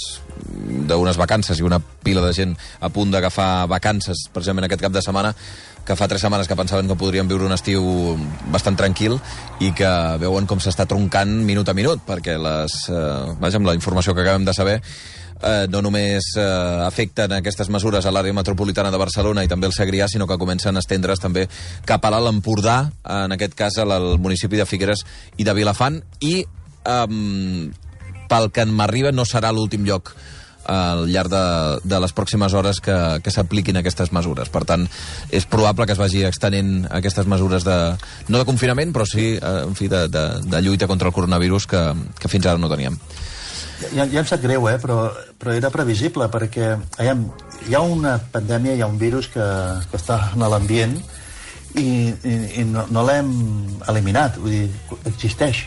d'unes 0.91 1.21
vacances 1.21 1.61
i 1.61 1.67
una 1.67 1.79
pila 1.79 2.25
de 2.27 2.33
gent 2.35 2.57
a 2.81 2.91
punt 2.93 3.15
d'agafar 3.15 3.69
vacances, 3.71 4.27
precisament 4.35 4.67
aquest 4.67 4.83
cap 4.83 4.95
de 4.95 5.05
setmana, 5.05 5.35
que 5.87 5.97
fa 5.99 6.09
tres 6.09 6.23
setmanes 6.23 6.49
que 6.49 6.57
pensaven 6.59 6.89
que 6.89 6.99
podrien 6.99 7.29
viure 7.29 7.47
un 7.49 7.55
estiu 7.55 7.83
bastant 8.55 8.77
tranquil 8.79 9.19
i 9.61 9.73
que 9.77 9.91
veuen 10.23 10.47
com 10.47 10.63
s'està 10.63 10.87
troncant 10.89 11.33
minut 11.47 11.69
a 11.69 11.75
minut, 11.75 12.05
perquè 12.07 12.39
les, 12.39 12.77
eh, 12.89 13.35
vaja, 13.41 13.59
amb 13.59 13.67
la 13.67 13.75
informació 13.79 14.15
que 14.15 14.23
acabem 14.23 14.45
de 14.45 14.55
saber, 14.55 14.81
eh, 15.43 15.67
no 15.69 15.83
només 15.83 16.33
eh, 16.37 16.43
afecten 16.87 17.33
aquestes 17.33 17.69
mesures 17.69 18.07
a 18.07 18.13
l'àrea 18.15 18.35
metropolitana 18.35 18.91
de 18.91 19.01
Barcelona 19.01 19.45
i 19.45 19.51
també 19.51 19.67
el 19.67 19.75
Segrià, 19.77 20.09
sinó 20.09 20.27
que 20.27 20.39
comencen 20.39 20.77
a 20.77 20.83
estendre's 20.83 21.21
també 21.21 21.49
cap 21.85 22.05
a 22.05 22.11
l'Alt 22.11 22.31
Empordà, 22.31 22.93
en 23.05 23.33
aquest 23.33 23.55
cas 23.59 23.79
al 23.83 24.19
municipi 24.19 24.57
de 24.57 24.67
Figueres 24.67 25.05
i 25.37 25.45
de 25.45 25.55
Vilafant, 25.55 26.03
i 26.21 26.43
eh, 26.43 27.71
pel 28.29 28.53
que 28.55 28.65
m'arriba 28.65 29.13
no 29.13 29.27
serà 29.29 29.53
l'últim 29.53 29.85
lloc 29.85 30.15
al 30.71 31.07
llarg 31.11 31.31
de, 31.33 31.45
de 31.85 32.01
les 32.05 32.15
pròximes 32.15 32.55
hores 32.55 32.81
que, 32.85 32.97
que 33.25 33.35
s'apliquin 33.35 33.81
aquestes 33.81 34.13
mesures. 34.15 34.51
Per 34.53 34.65
tant, 34.69 34.87
és 35.35 35.47
probable 35.51 35.87
que 35.87 35.97
es 35.97 36.01
vagi 36.01 36.25
extenent 36.29 36.87
aquestes 36.91 37.29
mesures 37.31 37.67
de, 37.67 37.79
no 38.29 38.41
de 38.41 38.49
confinament, 38.49 38.95
però 38.95 39.07
sí 39.09 39.35
eh, 39.37 39.53
en 39.67 39.77
fi, 39.79 39.91
de, 39.93 40.07
de, 40.13 40.27
de 40.47 40.63
lluita 40.63 40.91
contra 40.91 41.11
el 41.11 41.17
coronavirus 41.17 41.67
que, 41.67 41.85
que 42.19 42.31
fins 42.33 42.47
ara 42.47 42.61
no 42.63 42.71
teníem. 42.73 42.99
Ja, 43.91 44.07
ja 44.07 44.21
em 44.23 44.29
sap 44.29 44.43
greu, 44.45 44.69
eh? 44.71 44.77
però, 44.79 45.09
però 45.41 45.55
era 45.57 45.71
previsible, 45.75 46.29
perquè 46.31 46.69
aviam, 47.01 47.27
hi 47.67 47.75
ha 47.75 47.83
una 47.83 48.15
pandèmia, 48.33 48.77
hi 48.77 48.85
ha 48.85 48.91
un 48.91 49.01
virus 49.01 49.29
que, 49.33 49.47
que 49.91 49.99
està 49.99 50.21
en 50.37 50.47
l'ambient 50.47 50.95
i, 51.75 51.87
i, 52.13 52.35
i 52.63 52.65
no, 52.69 52.87
no 52.95 53.03
l'hem 53.09 53.33
eliminat, 53.91 54.39
vull 54.39 54.55
dir, 54.55 54.99
existeix. 55.11 55.65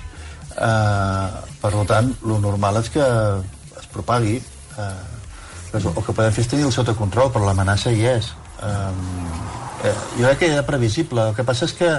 Uh, 0.56 1.44
per 1.60 1.74
tant, 1.90 2.14
lo 2.24 2.40
normal 2.40 2.80
és 2.80 2.92
que 2.94 3.04
es 3.04 3.88
propagui 3.92 4.38
eh, 4.80 5.78
el 5.78 6.04
que 6.04 6.14
podem 6.14 6.32
fer 6.32 6.46
és 6.46 6.52
tenir 6.52 6.68
el 6.68 6.76
sota 6.76 6.96
control, 6.96 7.32
però 7.34 7.48
l'amenaça 7.48 7.92
hi 7.92 8.06
és. 8.16 8.32
Eh, 8.64 8.92
jo 10.18 10.26
crec 10.26 10.40
que 10.40 10.52
era 10.54 10.66
previsible. 10.66 11.30
El 11.30 11.36
que 11.36 11.44
passa 11.48 11.68
és 11.68 11.74
que 11.78 11.90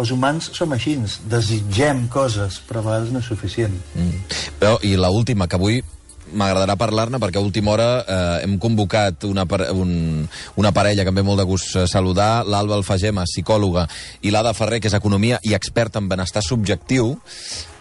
els 0.00 0.12
humans 0.14 0.50
som 0.56 0.72
així, 0.72 0.96
desitgem 1.30 2.06
coses, 2.12 2.60
però 2.68 2.82
a 2.82 2.88
vegades 2.88 3.12
no 3.12 3.20
és 3.22 3.28
suficient. 3.28 3.76
Mm. 3.94 4.24
Però, 4.60 4.78
I 4.82 4.96
l 4.96 5.12
última, 5.12 5.46
que 5.46 5.60
avui 5.60 5.82
m'agradarà 6.26 6.74
parlar-ne 6.74 7.20
perquè 7.22 7.38
a 7.38 7.44
última 7.44 7.70
hora 7.70 7.88
eh, 8.02 8.44
hem 8.44 8.56
convocat 8.58 9.28
una, 9.28 9.44
un, 9.70 10.26
una 10.58 10.72
parella 10.74 11.04
que 11.04 11.12
em 11.14 11.20
ve 11.20 11.22
molt 11.26 11.38
de 11.38 11.46
gust 11.46 11.76
eh, 11.76 11.86
saludar, 11.86 12.44
l'Alba 12.46 12.74
Alfagema, 12.74 13.26
psicòloga, 13.30 13.86
i 14.26 14.34
l'Ada 14.34 14.54
Ferrer, 14.56 14.80
que 14.80 14.90
és 14.90 14.98
economia 14.98 15.38
i 15.46 15.54
experta 15.54 16.02
en 16.02 16.10
benestar 16.10 16.42
subjectiu, 16.42 17.14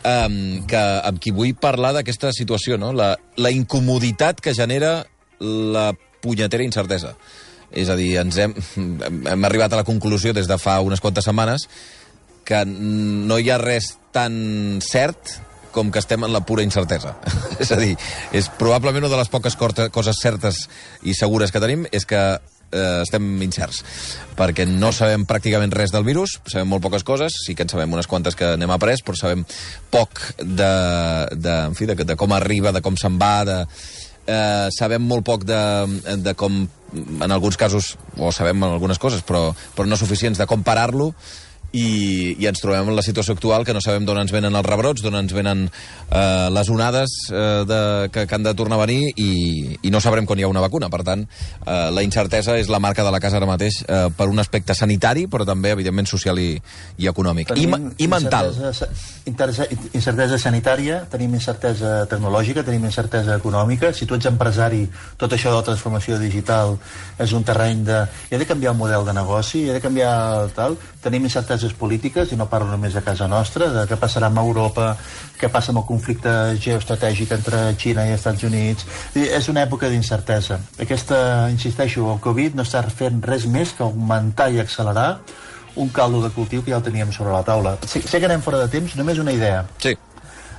eh, 0.05 0.61
que, 0.69 0.83
amb 1.09 1.19
qui 1.21 1.33
vull 1.35 1.55
parlar 1.57 1.95
d'aquesta 1.97 2.31
situació, 2.35 2.77
no? 2.81 2.93
la, 2.93 3.15
la 3.41 3.51
incomoditat 3.51 4.41
que 4.43 4.55
genera 4.57 4.99
la 5.39 5.91
punyetera 6.23 6.65
incertesa. 6.65 7.15
És 7.75 7.89
a 7.91 7.97
dir, 7.99 8.13
ens 8.21 8.37
hem, 8.39 8.53
hem 9.27 9.47
arribat 9.47 9.73
a 9.73 9.81
la 9.81 9.87
conclusió 9.87 10.33
des 10.33 10.47
de 10.47 10.57
fa 10.61 10.77
unes 10.85 11.01
quantes 11.03 11.25
setmanes 11.27 11.67
que 12.45 12.61
no 12.65 13.39
hi 13.41 13.49
ha 13.49 13.57
res 13.59 13.95
tan 14.15 14.79
cert 14.85 15.39
com 15.75 15.89
que 15.91 15.99
estem 15.99 16.23
en 16.23 16.31
la 16.31 16.45
pura 16.47 16.63
incertesa. 16.63 17.17
és 17.63 17.71
a 17.75 17.79
dir, 17.81 17.97
és 18.31 18.47
probablement 18.61 19.03
una 19.03 19.11
de 19.11 19.19
les 19.19 19.31
poques 19.33 19.57
coses 19.59 20.21
certes 20.21 20.61
i 21.03 21.17
segures 21.17 21.51
que 21.51 21.61
tenim 21.63 21.83
és 21.91 22.07
que 22.07 22.21
eh, 22.71 23.01
estem 23.03 23.27
incerts, 23.45 23.83
perquè 24.37 24.65
no 24.69 24.91
sabem 24.95 25.25
pràcticament 25.27 25.73
res 25.75 25.93
del 25.93 26.05
virus, 26.07 26.37
sabem 26.51 26.69
molt 26.71 26.83
poques 26.85 27.05
coses, 27.07 27.35
sí 27.45 27.55
que 27.55 27.65
en 27.65 27.71
sabem 27.71 27.93
unes 27.93 28.09
quantes 28.11 28.37
que 28.37 28.55
n'hem 28.57 28.73
après, 28.73 28.97
però 29.05 29.17
sabem 29.19 29.45
poc 29.93 30.21
de, 30.39 30.73
de, 31.35 31.55
en 31.69 31.77
fi, 31.77 31.89
de, 31.91 31.97
de 32.03 32.17
com 32.19 32.33
arriba, 32.35 32.73
de 32.75 32.83
com 32.85 32.97
se'n 32.99 33.19
va, 33.21 33.35
de, 33.47 33.59
eh, 34.27 34.67
sabem 34.75 35.03
molt 35.03 35.25
poc 35.25 35.45
de, 35.47 35.61
de 36.23 36.35
com, 36.37 36.65
en 36.95 37.31
alguns 37.31 37.57
casos, 37.57 37.95
o 38.17 38.31
sabem 38.35 38.63
algunes 38.67 39.01
coses, 39.01 39.23
però, 39.25 39.49
però 39.75 39.87
no 39.89 39.99
suficients, 39.99 40.41
de 40.41 40.49
com 40.49 40.63
parar-lo, 40.65 41.13
i, 41.75 42.35
i 42.39 42.47
ens 42.47 42.61
trobem 42.63 42.87
en 42.87 42.95
la 42.95 43.03
situació 43.05 43.35
actual 43.35 43.65
que 43.67 43.75
no 43.75 43.81
sabem 43.83 44.05
d'on 44.07 44.21
ens 44.21 44.31
venen 44.31 44.55
els 44.55 44.67
rebrots, 44.67 45.03
d'on 45.03 45.17
ens 45.19 45.33
venen 45.35 45.65
eh, 45.67 46.47
les 46.55 46.71
onades 46.71 47.15
eh, 47.31 47.63
de, 47.67 47.79
que, 48.13 48.25
que 48.25 48.37
han 48.37 48.45
de 48.45 48.53
tornar 48.55 48.79
a 48.79 48.85
venir 48.85 49.11
i, 49.19 49.75
i 49.83 49.91
no 49.91 50.01
sabrem 50.03 50.27
quan 50.27 50.39
hi 50.39 50.45
ha 50.47 50.51
una 50.51 50.63
vacuna. 50.63 50.89
Per 50.93 51.01
tant, 51.07 51.25
eh, 51.25 51.89
la 51.91 52.03
incertesa 52.05 52.55
és 52.61 52.71
la 52.71 52.79
marca 52.79 53.03
de 53.03 53.11
la 53.11 53.19
casa 53.23 53.39
ara 53.41 53.49
mateix 53.49 53.81
eh, 53.83 54.07
per 54.15 54.29
un 54.31 54.39
aspecte 54.39 54.75
sanitari, 54.77 55.25
però 55.31 55.47
també, 55.47 55.73
evidentment, 55.75 56.07
social 56.09 56.39
i, 56.39 56.53
i 57.01 57.09
econòmic. 57.11 57.51
I, 57.59 57.67
I 57.67 58.09
mental. 58.11 58.53
Incertesa, 59.25 59.67
incertesa 59.97 60.39
sanitària, 60.39 61.01
tenim 61.11 61.35
incertesa 61.35 62.05
tecnològica, 62.11 62.63
tenim 62.63 62.87
incertesa 62.87 63.35
econòmica. 63.41 63.91
Si 63.95 64.07
tu 64.07 64.15
ets 64.15 64.29
empresari, 64.31 64.85
tot 65.19 65.35
això 65.35 65.51
de 65.51 65.59
la 65.59 65.67
transformació 65.67 66.19
digital 66.21 66.77
és 67.19 67.35
un 67.35 67.43
terreny 67.43 67.83
de... 67.87 68.01
Hi 68.29 68.37
ha 68.37 68.41
de 68.41 68.47
canviar 68.47 68.73
el 68.73 68.79
model 68.79 69.05
de 69.07 69.15
negoci, 69.17 69.65
hi 69.65 69.73
ha 69.73 69.77
de 69.77 69.83
canviar 69.83 70.15
tal. 70.55 70.77
Tenim 71.03 71.27
incertesa 71.27 71.64
incerteses 71.65 71.73
polítiques, 71.73 72.31
i 72.31 72.37
no 72.37 72.47
parlo 72.47 72.69
només 72.69 72.95
a 72.95 73.01
casa 73.01 73.27
nostra, 73.27 73.69
de 73.73 73.85
què 73.89 73.97
passarà 73.97 74.27
amb 74.29 74.39
Europa, 74.39 74.95
què 75.39 75.49
passa 75.49 75.71
amb 75.71 75.81
el 75.81 75.87
conflicte 75.87 76.29
geoestratègic 76.61 77.31
entre 77.31 77.75
Xina 77.77 78.05
i 78.07 78.13
Estats 78.13 78.43
Units. 78.43 78.85
És 79.15 79.49
una 79.49 79.63
època 79.65 79.89
d'incertesa. 79.89 80.59
Aquesta, 80.79 81.49
insisteixo, 81.49 82.11
el 82.13 82.21
Covid 82.21 82.55
no 82.55 82.63
està 82.63 82.83
fent 82.89 83.21
res 83.23 83.45
més 83.47 83.73
que 83.73 83.83
augmentar 83.83 84.51
i 84.51 84.59
accelerar 84.59 85.19
un 85.75 85.89
caldo 85.89 86.21
de 86.23 86.31
cultiu 86.31 86.63
que 86.63 86.71
ja 86.71 86.77
el 86.77 86.85
teníem 86.85 87.11
sobre 87.11 87.33
la 87.33 87.43
taula. 87.43 87.77
Sé, 87.85 88.01
sé 88.01 88.19
que 88.19 88.29
anem 88.29 88.41
fora 88.41 88.61
de 88.63 88.69
temps, 88.71 88.95
només 88.95 89.19
una 89.19 89.33
idea. 89.35 89.65
Sí. 89.81 89.95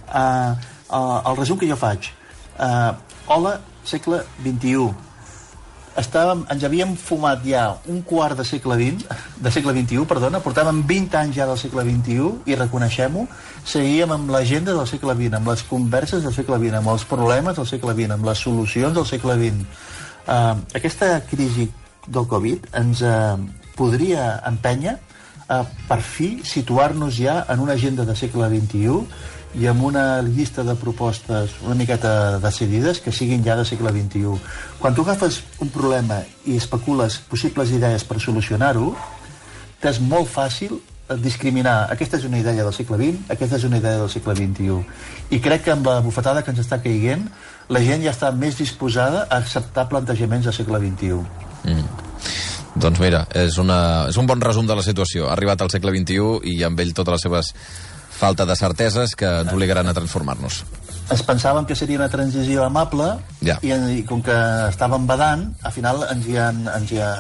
Uh, 0.07 0.53
uh, 0.91 1.23
el 1.31 1.37
resum 1.39 1.59
que 1.59 1.69
jo 1.69 1.79
faig. 1.79 2.11
Uh, 2.59 2.93
hola, 3.33 3.59
segle 3.85 4.23
XXI 4.43 4.91
estàvem, 6.01 6.45
ens 6.53 6.65
havíem 6.67 6.95
fumat 7.01 7.43
ja 7.47 7.65
un 7.91 8.03
quart 8.07 8.39
de 8.39 8.45
segle 8.47 8.77
XX, 8.79 9.07
de 9.43 9.53
segle 9.53 9.75
XXI, 9.77 10.05
perdona, 10.09 10.43
portàvem 10.45 10.83
20 10.89 11.19
anys 11.21 11.39
ja 11.39 11.47
del 11.49 11.59
segle 11.61 11.85
XXI 11.87 12.51
i 12.51 12.59
reconeixem-ho, 12.59 13.27
seguíem 13.65 14.13
amb 14.15 14.31
l'agenda 14.35 14.75
del 14.77 14.89
segle 14.91 15.17
XX, 15.17 15.39
amb 15.41 15.51
les 15.53 15.65
converses 15.71 16.23
del 16.27 16.35
segle 16.37 16.61
XX, 16.61 16.79
amb 16.81 16.93
els 16.95 17.07
problemes 17.09 17.59
del 17.59 17.69
segle 17.69 17.97
XX, 17.97 18.17
amb 18.17 18.29
les 18.29 18.45
solucions 18.49 18.97
del 18.97 19.09
segle 19.09 19.39
XX. 19.41 19.67
Uh, 20.27 20.55
aquesta 20.75 21.21
crisi 21.31 21.69
del 22.07 22.27
Covid 22.31 22.71
ens 22.79 23.03
uh, 23.07 23.37
podria 23.79 24.37
empènyer 24.49 24.97
a 25.49 25.61
per 25.87 26.01
fi 26.03 26.41
situar-nos 26.43 27.15
ja 27.21 27.45
en 27.53 27.61
una 27.63 27.77
agenda 27.79 28.05
de 28.05 28.17
segle 28.19 28.49
XXI 28.51 29.36
i 29.57 29.67
amb 29.71 29.85
una 29.89 30.21
llista 30.23 30.65
de 30.65 30.75
propostes 30.77 31.55
una 31.65 31.75
miqueta 31.75 32.39
decidides 32.43 33.01
que 33.01 33.13
siguin 33.13 33.45
ja 33.45 33.57
de 33.57 33.65
segle 33.65 33.93
XXI. 33.95 34.35
Quan 34.79 34.95
tu 34.95 35.05
agafes 35.07 35.41
un 35.65 35.71
problema 35.73 36.21
i 36.45 36.59
especules 36.61 37.19
possibles 37.31 37.73
idees 37.73 38.05
per 38.05 38.21
solucionar-ho, 38.21 38.93
t'és 39.81 40.01
molt 40.01 40.29
fàcil 40.29 40.77
discriminar 41.23 41.87
aquesta 41.95 42.19
és 42.19 42.25
una 42.27 42.41
idea 42.41 42.65
del 42.67 42.75
segle 42.75 42.99
XX, 42.99 43.31
aquesta 43.31 43.57
és 43.61 43.65
una 43.65 43.79
idea 43.79 44.01
del 44.01 44.11
segle 44.11 44.35
XXI. 44.35 44.79
I 45.31 45.41
crec 45.41 45.65
que 45.67 45.75
amb 45.77 45.87
la 45.87 46.01
bufetada 46.03 46.43
que 46.43 46.51
ens 46.51 46.65
està 46.65 46.81
caiguent, 46.83 47.29
la 47.71 47.83
gent 47.83 48.03
ja 48.03 48.13
està 48.13 48.33
més 48.35 48.59
disposada 48.59 49.25
a 49.29 49.39
acceptar 49.39 49.87
plantejaments 49.89 50.51
del 50.51 50.57
segle 50.57 50.83
XXI. 50.83 51.23
Mm. 51.65 52.05
Doncs 52.77 53.01
mira, 53.01 53.23
és, 53.33 53.57
una, 53.63 53.79
és 54.11 54.17
un 54.21 54.27
bon 54.29 54.43
resum 54.43 54.67
de 54.69 54.75
la 54.77 54.85
situació. 54.85 55.31
Ha 55.31 55.37
arribat 55.37 55.63
al 55.63 55.71
segle 55.73 55.95
XXI 55.95 56.51
i 56.53 56.59
amb 56.67 56.81
ell 56.83 56.93
totes 56.93 57.17
les 57.17 57.25
seves 57.25 57.53
falta 58.17 58.47
de 58.49 58.57
certeses 58.57 59.15
que 59.15 59.29
ens 59.29 59.53
obligaran 59.53 59.87
a 59.87 59.95
transformar-nos. 59.95 60.65
Ens 61.11 61.23
pensàvem 61.27 61.67
que 61.69 61.77
seria 61.79 62.01
una 62.01 62.09
transició 62.11 62.65
amable 62.67 63.13
Ja. 63.47 63.59
i, 63.63 63.71
i 64.01 64.03
com 64.09 64.23
que 64.25 64.35
estàvem 64.71 65.07
badant, 65.07 65.45
al 65.63 65.73
final 65.75 66.03
ens 66.11 66.27
hi, 66.27 66.37
han, 66.41 66.63
ens 66.73 66.93
hi 66.93 66.99
ha, 67.03 67.11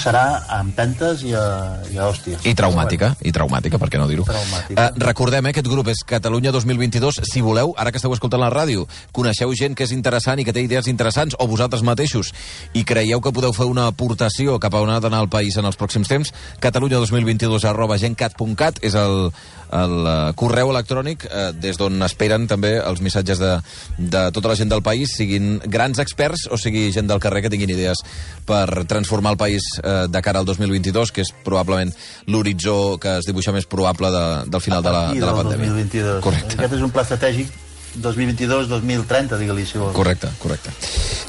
serà 0.00 0.24
a 0.42 0.58
empentes 0.64 1.22
i 1.26 1.34
a, 1.36 1.44
i 1.92 1.98
a 2.00 2.08
hòsties. 2.08 2.42
I 2.48 2.54
traumàtica, 2.58 3.12
i 3.22 3.32
traumàtica, 3.34 3.78
per 3.78 3.90
què 3.92 4.00
no 4.00 4.08
dir-ho? 4.10 4.24
Uh, 4.26 4.88
recordem, 5.02 5.46
eh, 5.46 5.54
aquest 5.54 5.70
grup 5.70 5.90
és 5.92 6.02
Catalunya 6.06 6.50
2022. 6.54 7.20
Si 7.28 7.42
voleu, 7.44 7.74
ara 7.78 7.92
que 7.94 8.00
esteu 8.00 8.14
escoltant 8.16 8.42
la 8.42 8.50
ràdio, 8.52 8.86
coneixeu 9.14 9.54
gent 9.54 9.76
que 9.78 9.86
és 9.86 9.94
interessant 9.94 10.42
i 10.42 10.46
que 10.46 10.54
té 10.56 10.64
idees 10.66 10.90
interessants, 10.90 11.36
o 11.38 11.46
vosaltres 11.46 11.84
mateixos, 11.86 12.32
i 12.74 12.82
creieu 12.88 13.22
que 13.22 13.34
podeu 13.36 13.54
fer 13.56 13.68
una 13.70 13.86
aportació 13.92 14.58
cap 14.62 14.74
a 14.74 14.82
on 14.82 14.90
ha 14.90 15.00
d'anar 15.02 15.22
el 15.24 15.30
país 15.32 15.56
en 15.60 15.68
els 15.68 15.78
pròxims 15.78 16.10
temps, 16.10 16.32
catalunya 16.60 16.98
2022 17.04 17.68
arroba 17.68 17.98
gencat.cat 18.00 18.82
és 18.86 18.96
el, 18.98 19.30
el 19.76 19.96
uh, 20.02 20.32
correu 20.38 20.72
electrònic 20.72 21.26
uh, 21.28 21.50
des 21.54 21.78
d'on 21.78 22.02
esperen 22.06 22.46
també 22.50 22.76
els 22.80 23.02
missatges 23.04 23.35
de, 23.42 23.52
de 23.98 24.22
tota 24.34 24.52
la 24.52 24.56
gent 24.58 24.72
del 24.72 24.82
país, 24.86 25.14
siguin 25.16 25.58
grans 25.64 26.00
experts 26.02 26.46
o 26.50 26.58
sigui 26.60 26.88
gent 26.94 27.10
del 27.10 27.22
carrer 27.22 27.44
que 27.44 27.52
tinguin 27.52 27.72
idees 27.74 28.02
per 28.46 28.86
transformar 28.88 29.34
el 29.36 29.40
país 29.40 29.66
uh, 29.82 30.06
de 30.08 30.22
cara 30.22 30.42
al 30.42 30.48
2022, 30.48 31.12
que 31.12 31.24
és 31.26 31.32
probablement 31.44 31.92
l'horitzó 32.26 32.96
que 33.02 33.18
es 33.20 33.28
dibuixa 33.28 33.54
més 33.56 33.68
probable 33.70 34.10
de, 34.14 34.26
del 34.50 34.64
final 34.64 34.82
de 34.84 34.96
la, 34.96 35.04
de 35.14 35.24
la 35.24 35.36
pandèmia. 35.36 35.72
2022. 35.76 36.20
Correcte. 36.24 36.58
Aquest 36.58 36.76
és 36.78 36.84
un 36.86 36.92
pla 36.94 37.06
estratègic 37.06 37.54
2022-2030, 38.02 39.38
digue-li, 39.40 39.64
si 39.66 39.80
vols. 39.80 39.94
Correcte, 39.96 40.30
correcte. 40.42 40.72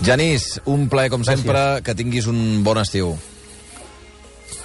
Genís, 0.04 0.58
un 0.66 0.88
plaer 0.92 1.12
com 1.14 1.24
Gràcies. 1.24 1.44
sempre, 1.44 1.82
que 1.84 1.96
tinguis 1.96 2.28
un 2.28 2.64
bon 2.64 2.82
estiu. 2.82 3.16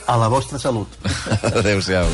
A 0.07 0.19
la 0.19 0.29
vostra 0.29 0.59
salut. 0.59 0.91
Adéu-siau. 1.63 2.11